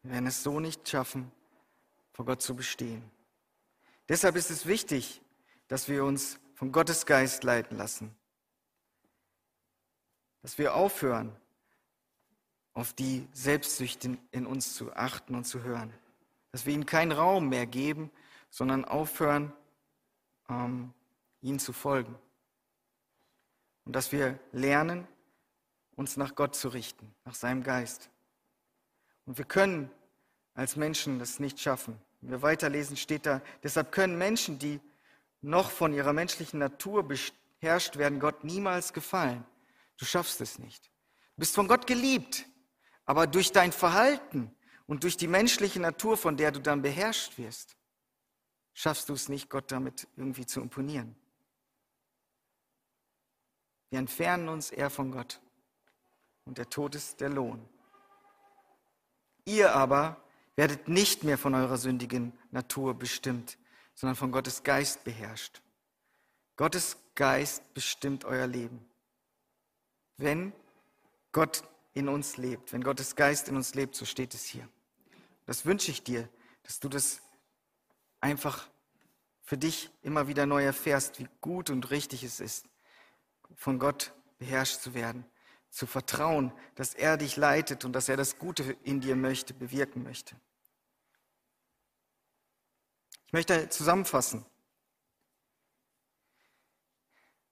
Wir 0.03 0.11
werden 0.11 0.27
es 0.27 0.43
so 0.43 0.59
nicht 0.59 0.87
schaffen, 0.87 1.31
vor 2.13 2.25
Gott 2.25 2.41
zu 2.41 2.55
bestehen. 2.55 3.03
Deshalb 4.07 4.35
ist 4.35 4.51
es 4.51 4.65
wichtig, 4.65 5.21
dass 5.67 5.89
wir 5.89 6.03
uns 6.03 6.39
von 6.53 6.71
Gottes 6.71 7.05
Geist 7.05 7.43
leiten 7.43 7.77
lassen. 7.77 8.15
Dass 10.41 10.57
wir 10.57 10.75
aufhören, 10.75 11.35
auf 12.73 12.93
die 12.93 13.27
Selbstsüchte 13.33 14.07
in, 14.07 14.17
in 14.31 14.45
uns 14.45 14.75
zu 14.75 14.93
achten 14.93 15.35
und 15.35 15.45
zu 15.45 15.63
hören. 15.63 15.91
Dass 16.51 16.65
wir 16.65 16.73
ihnen 16.73 16.85
keinen 16.85 17.11
Raum 17.11 17.49
mehr 17.49 17.65
geben, 17.65 18.11
sondern 18.49 18.85
aufhören, 18.85 19.51
ähm, 20.47 20.93
ihnen 21.41 21.59
zu 21.59 21.73
folgen. 21.73 22.15
Und 23.85 23.95
dass 23.95 24.11
wir 24.11 24.39
lernen, 24.51 25.07
uns 25.97 26.15
nach 26.15 26.35
Gott 26.35 26.55
zu 26.55 26.69
richten, 26.69 27.13
nach 27.25 27.35
seinem 27.35 27.63
Geist. 27.63 28.09
Und 29.25 29.37
wir 29.37 29.45
können 29.45 29.91
als 30.53 30.77
Menschen 30.77 31.19
das 31.19 31.39
nicht 31.39 31.59
schaffen. 31.59 31.99
Wenn 32.21 32.31
wir 32.31 32.41
weiterlesen, 32.41 32.95
steht 32.95 33.25
da, 33.25 33.41
deshalb 33.63 33.91
können 33.91 34.17
Menschen, 34.17 34.57
die 34.59 34.79
noch 35.41 35.69
von 35.71 35.93
ihrer 35.93 36.13
menschlichen 36.13 36.59
Natur 36.59 37.07
beherrscht 37.07 37.97
werden, 37.97 38.19
Gott 38.19 38.43
niemals 38.43 38.93
gefallen. 38.93 39.43
Du 39.97 40.05
schaffst 40.05 40.39
es 40.39 40.59
nicht. 40.59 40.85
Du 40.85 41.41
bist 41.41 41.55
von 41.55 41.67
Gott 41.67 41.87
geliebt, 41.87 42.45
aber 43.05 43.25
durch 43.25 43.51
dein 43.51 43.71
Verhalten 43.71 44.55
und 44.85 45.03
durch 45.03 45.17
die 45.17 45.27
menschliche 45.27 45.79
Natur, 45.79 46.15
von 46.15 46.37
der 46.37 46.51
du 46.51 46.61
dann 46.61 46.83
beherrscht 46.83 47.37
wirst, 47.39 47.75
schaffst 48.73 49.09
du 49.09 49.13
es 49.13 49.29
nicht, 49.29 49.49
Gott 49.49 49.71
damit 49.71 50.07
irgendwie 50.15 50.45
zu 50.45 50.61
imponieren. 50.61 51.15
Wir 53.89 53.99
entfernen 53.99 54.47
uns 54.49 54.69
eher 54.69 54.89
von 54.89 55.11
Gott 55.11 55.39
und 56.47 56.57
der 56.57 56.69
Tod 56.69 56.95
ist 56.95 57.19
der 57.19 57.29
Lohn. 57.29 57.67
Ihr 59.45 59.73
aber 59.73 60.21
werdet 60.55 60.87
nicht 60.87 61.23
mehr 61.23 61.37
von 61.37 61.53
eurer 61.53 61.77
sündigen 61.77 62.33
Natur 62.51 62.93
bestimmt, 62.93 63.57
sondern 63.93 64.15
von 64.15 64.31
Gottes 64.31 64.63
Geist 64.63 65.03
beherrscht. 65.03 65.61
Gottes 66.55 66.97
Geist 67.15 67.73
bestimmt 67.73 68.25
euer 68.25 68.47
Leben. 68.47 68.83
Wenn 70.17 70.53
Gott 71.31 71.63
in 71.93 72.09
uns 72.09 72.37
lebt, 72.37 72.73
wenn 72.73 72.83
Gottes 72.83 73.15
Geist 73.15 73.47
in 73.49 73.55
uns 73.55 73.75
lebt, 73.75 73.95
so 73.95 74.05
steht 74.05 74.33
es 74.33 74.45
hier. 74.45 74.67
Das 75.45 75.65
wünsche 75.65 75.91
ich 75.91 76.03
dir, 76.03 76.27
dass 76.63 76.79
du 76.79 76.89
das 76.89 77.21
einfach 78.19 78.67
für 79.43 79.57
dich 79.57 79.89
immer 80.01 80.27
wieder 80.27 80.45
neu 80.45 80.63
erfährst, 80.63 81.19
wie 81.19 81.27
gut 81.41 81.69
und 81.69 81.89
richtig 81.91 82.23
es 82.23 82.39
ist, 82.39 82.65
von 83.55 83.79
Gott 83.79 84.13
beherrscht 84.39 84.81
zu 84.81 84.93
werden 84.93 85.25
zu 85.69 85.85
vertrauen, 85.85 86.51
dass 86.75 86.93
er 86.93 87.17
dich 87.17 87.35
leitet 87.35 87.85
und 87.85 87.93
dass 87.93 88.09
er 88.09 88.17
das 88.17 88.37
Gute 88.37 88.77
in 88.83 89.01
dir 89.01 89.15
möchte, 89.15 89.53
bewirken 89.53 90.03
möchte. 90.03 90.35
Ich 93.27 93.33
möchte 93.33 93.69
zusammenfassen. 93.69 94.45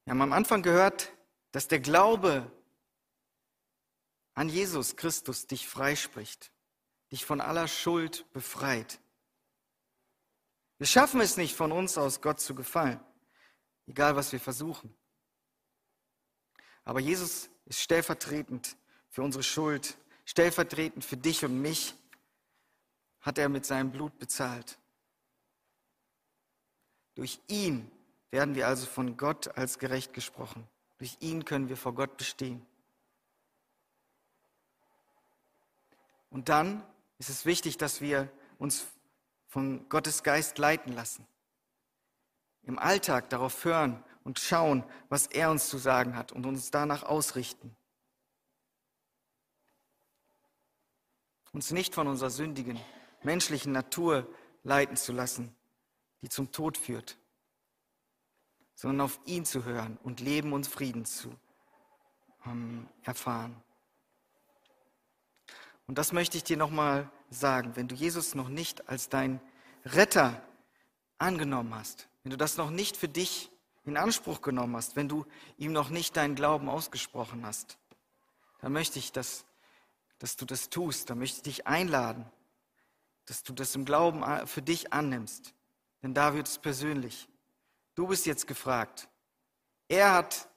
Wir 0.06 0.12
haben 0.12 0.22
am 0.22 0.34
Anfang 0.34 0.62
gehört, 0.62 1.12
dass 1.52 1.68
der 1.68 1.80
Glaube 1.80 2.52
an 4.36 4.50
Jesus 4.50 4.96
Christus 4.96 5.48
dich 5.48 5.68
freispricht, 5.68 6.52
dich 7.12 7.26
von 7.26 7.42
aller 7.42 7.68
Schuld 7.68 8.32
befreit. 8.32 9.00
Wir 10.78 10.88
schaffen 10.88 11.22
es 11.22 11.38
nicht 11.38 11.56
von 11.56 11.72
uns 11.72 11.98
aus, 11.98 12.22
Gott 12.22 12.40
zu 12.40 12.54
gefallen, 12.54 13.00
egal 13.88 14.16
was 14.16 14.32
wir 14.32 14.40
versuchen. 14.40 14.96
Aber 16.84 17.00
Jesus 17.00 17.50
ist 17.66 17.82
stellvertretend 17.82 18.76
für 19.10 19.24
unsere 19.24 19.44
Schuld, 19.44 19.98
stellvertretend 20.26 21.04
für 21.04 21.18
dich 21.18 21.44
und 21.44 21.62
mich, 21.62 21.96
hat 23.22 23.38
er 23.38 23.50
mit 23.50 23.66
seinem 23.66 23.92
Blut 23.92 24.18
bezahlt. 24.20 24.78
Durch 27.16 27.40
ihn 27.48 27.90
werden 28.30 28.54
wir 28.54 28.68
also 28.68 28.86
von 28.86 29.18
Gott 29.18 29.58
als 29.58 29.80
gerecht 29.80 30.14
gesprochen. 30.14 30.68
Durch 31.00 31.18
ihn 31.22 31.44
können 31.44 31.70
wir 31.70 31.78
vor 31.78 31.96
Gott 31.96 32.18
bestehen. 32.18 32.66
Und 36.30 36.50
dann 36.50 36.84
ist 37.18 37.30
es 37.30 37.46
wichtig, 37.46 37.78
dass 37.78 38.02
wir 38.02 38.30
uns 38.60 38.86
von 39.48 39.88
Gottes 39.90 40.22
Geist 40.22 40.58
leiten 40.58 40.94
lassen. 40.94 41.26
Im 42.64 42.78
Alltag 42.78 43.30
darauf 43.30 43.64
hören 43.64 44.04
und 44.26 44.40
schauen, 44.40 44.84
was 45.08 45.28
er 45.28 45.52
uns 45.52 45.70
zu 45.70 45.78
sagen 45.78 46.18
hat 46.18 46.34
und 46.34 46.46
uns 46.46 46.72
danach 46.72 47.04
ausrichten. 47.04 47.74
Uns 51.54 51.72
nicht 51.72 51.96
von 51.96 52.08
unserer 52.08 52.32
sündigen, 52.32 52.78
menschlichen 53.24 53.72
Natur 53.72 54.28
leiten 54.64 54.98
zu 54.98 55.14
lassen, 55.14 55.56
die 56.22 56.28
zum 56.28 56.52
Tod 56.52 56.78
führt, 56.78 57.18
sondern 58.74 59.02
auf 59.02 59.20
ihn 59.26 59.46
zu 59.46 59.64
hören 59.64 59.98
und 60.04 60.20
Leben 60.20 60.52
und 60.54 60.68
Frieden 60.68 61.06
zu 61.06 61.34
ähm, 62.46 62.90
erfahren. 63.04 63.56
Und 65.88 66.00
das 66.00 66.12
möchte 66.12 66.36
ich 66.36 66.44
dir 66.44 66.58
nochmal 66.58 67.10
sagen, 67.30 67.76
wenn 67.76 67.88
du 67.88 67.94
Jesus 67.94 68.34
noch 68.34 68.50
nicht 68.50 68.90
als 68.90 69.08
dein 69.08 69.40
Retter 69.86 70.42
angenommen 71.20 71.76
hast, 71.76 72.10
wenn 72.24 72.32
du 72.32 72.38
das 72.38 72.58
noch 72.58 72.72
nicht 72.72 72.98
für 72.98 73.08
dich 73.08 73.52
in 73.86 73.98
Anspruch 73.98 74.42
genommen 74.42 74.76
hast, 74.76 74.96
wenn 74.96 75.08
du 75.08 75.26
ihm 75.58 75.72
noch 75.72 75.90
nicht 75.90 76.18
deinen 76.18 76.36
Glauben 76.36 76.70
ausgesprochen 76.70 77.46
hast, 77.46 77.78
dann 78.60 78.74
möchte 78.74 79.00
ich, 79.00 79.12
dass, 79.12 79.46
dass 80.18 80.36
du 80.38 80.46
das 80.46 80.70
tust. 80.70 81.10
Dann 81.10 81.20
möchte 81.20 81.38
ich 81.38 81.44
dich 81.44 81.68
einladen, 81.68 82.26
dass 83.26 83.44
du 83.44 83.54
das 83.54 83.76
im 83.76 83.86
Glauben 83.86 84.24
für 84.48 84.62
dich 84.62 84.92
annimmst. 84.94 85.54
Denn 86.02 86.14
da 86.14 86.34
wird 86.34 86.48
es 86.48 86.58
persönlich. 86.58 87.30
Du 87.96 88.08
bist 88.08 88.26
jetzt 88.26 88.48
gefragt. 88.48 89.08
Er 89.88 90.14
hat 90.14 90.50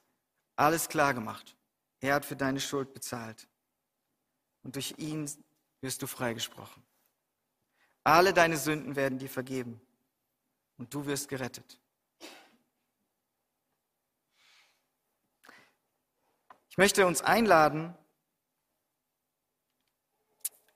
alles 0.55 0.89
klar 0.89 1.13
gemacht. 1.13 1.55
Er 1.99 2.15
hat 2.15 2.25
für 2.25 2.35
deine 2.35 2.59
Schuld 2.59 2.93
bezahlt. 2.93 3.47
Und 4.63 4.75
durch 4.75 4.95
ihn 4.97 5.29
wirst 5.81 6.01
du 6.01 6.07
freigesprochen. 6.07 6.83
Alle 8.03 8.33
deine 8.33 8.57
Sünden 8.57 8.95
werden 8.95 9.19
dir 9.19 9.29
vergeben. 9.29 9.79
Und 10.77 10.93
du 10.93 11.05
wirst 11.05 11.27
gerettet. 11.29 11.79
Möchte 16.79 17.05
uns 17.05 17.21
einladen, 17.21 17.93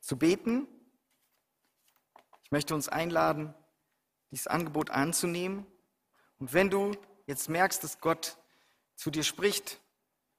zu 0.02 0.18
beten. 0.18 0.68
Ich 2.44 2.52
möchte 2.52 2.76
uns 2.76 2.90
einladen, 2.90 3.54
dieses 4.30 4.48
Angebot 4.48 4.90
anzunehmen. 4.90 5.66
Und 6.40 6.52
wenn 6.52 6.70
du 6.70 6.92
jetzt 7.26 7.48
merkst, 7.48 7.82
dass 7.86 8.02
Gott 8.02 8.38
zu 8.96 9.12
dir 9.12 9.24
spricht, 9.24 9.80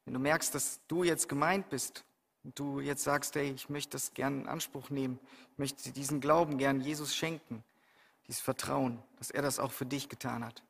wenn 0.04 0.12
du 0.12 0.20
merkst, 0.20 0.54
dass 0.54 0.80
du 0.86 1.02
jetzt 1.02 1.30
gemeint 1.30 1.70
bist 1.70 2.04
und 2.42 2.58
du 2.58 2.80
jetzt 2.80 3.02
sagst, 3.02 3.34
hey, 3.34 3.50
ich 3.50 3.70
möchte 3.70 3.92
das 3.92 4.12
gerne 4.12 4.42
in 4.42 4.46
Anspruch 4.46 4.90
nehmen, 4.90 5.18
ich 5.52 5.58
möchte 5.58 5.92
diesen 5.92 6.20
Glauben 6.20 6.58
gern 6.58 6.82
Jesus 6.82 7.16
schenken, 7.16 7.64
dieses 8.26 8.42
Vertrauen, 8.42 9.02
dass 9.16 9.30
er 9.30 9.40
das 9.40 9.58
auch 9.58 9.72
für 9.72 9.86
dich 9.86 10.10
getan 10.10 10.44
hat, 10.44 10.62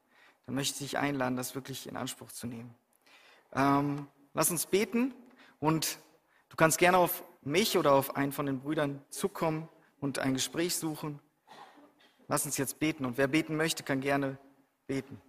dann 0.46 0.54
möchte 0.54 0.74
ich 0.74 0.92
dich 0.92 0.98
einladen, 0.98 1.34
das 1.34 1.56
wirklich 1.56 1.88
in 1.88 1.96
Anspruch 1.96 2.30
zu 2.30 2.46
nehmen. 2.46 2.72
Ähm, 3.54 4.06
Lass 4.34 4.50
uns 4.50 4.66
beten 4.66 5.14
und 5.60 5.98
du 6.48 6.56
kannst 6.56 6.78
gerne 6.78 6.98
auf 6.98 7.22
mich 7.42 7.78
oder 7.78 7.92
auf 7.92 8.16
einen 8.16 8.32
von 8.32 8.46
den 8.46 8.58
Brüdern 8.58 9.00
zukommen 9.08 9.68
und 10.00 10.18
ein 10.18 10.34
Gespräch 10.34 10.74
suchen. 10.74 11.20
Lass 12.26 12.44
uns 12.44 12.56
jetzt 12.56 12.80
beten 12.80 13.04
und 13.04 13.16
wer 13.16 13.28
beten 13.28 13.56
möchte, 13.56 13.84
kann 13.84 14.00
gerne 14.00 14.38
beten. 14.88 15.20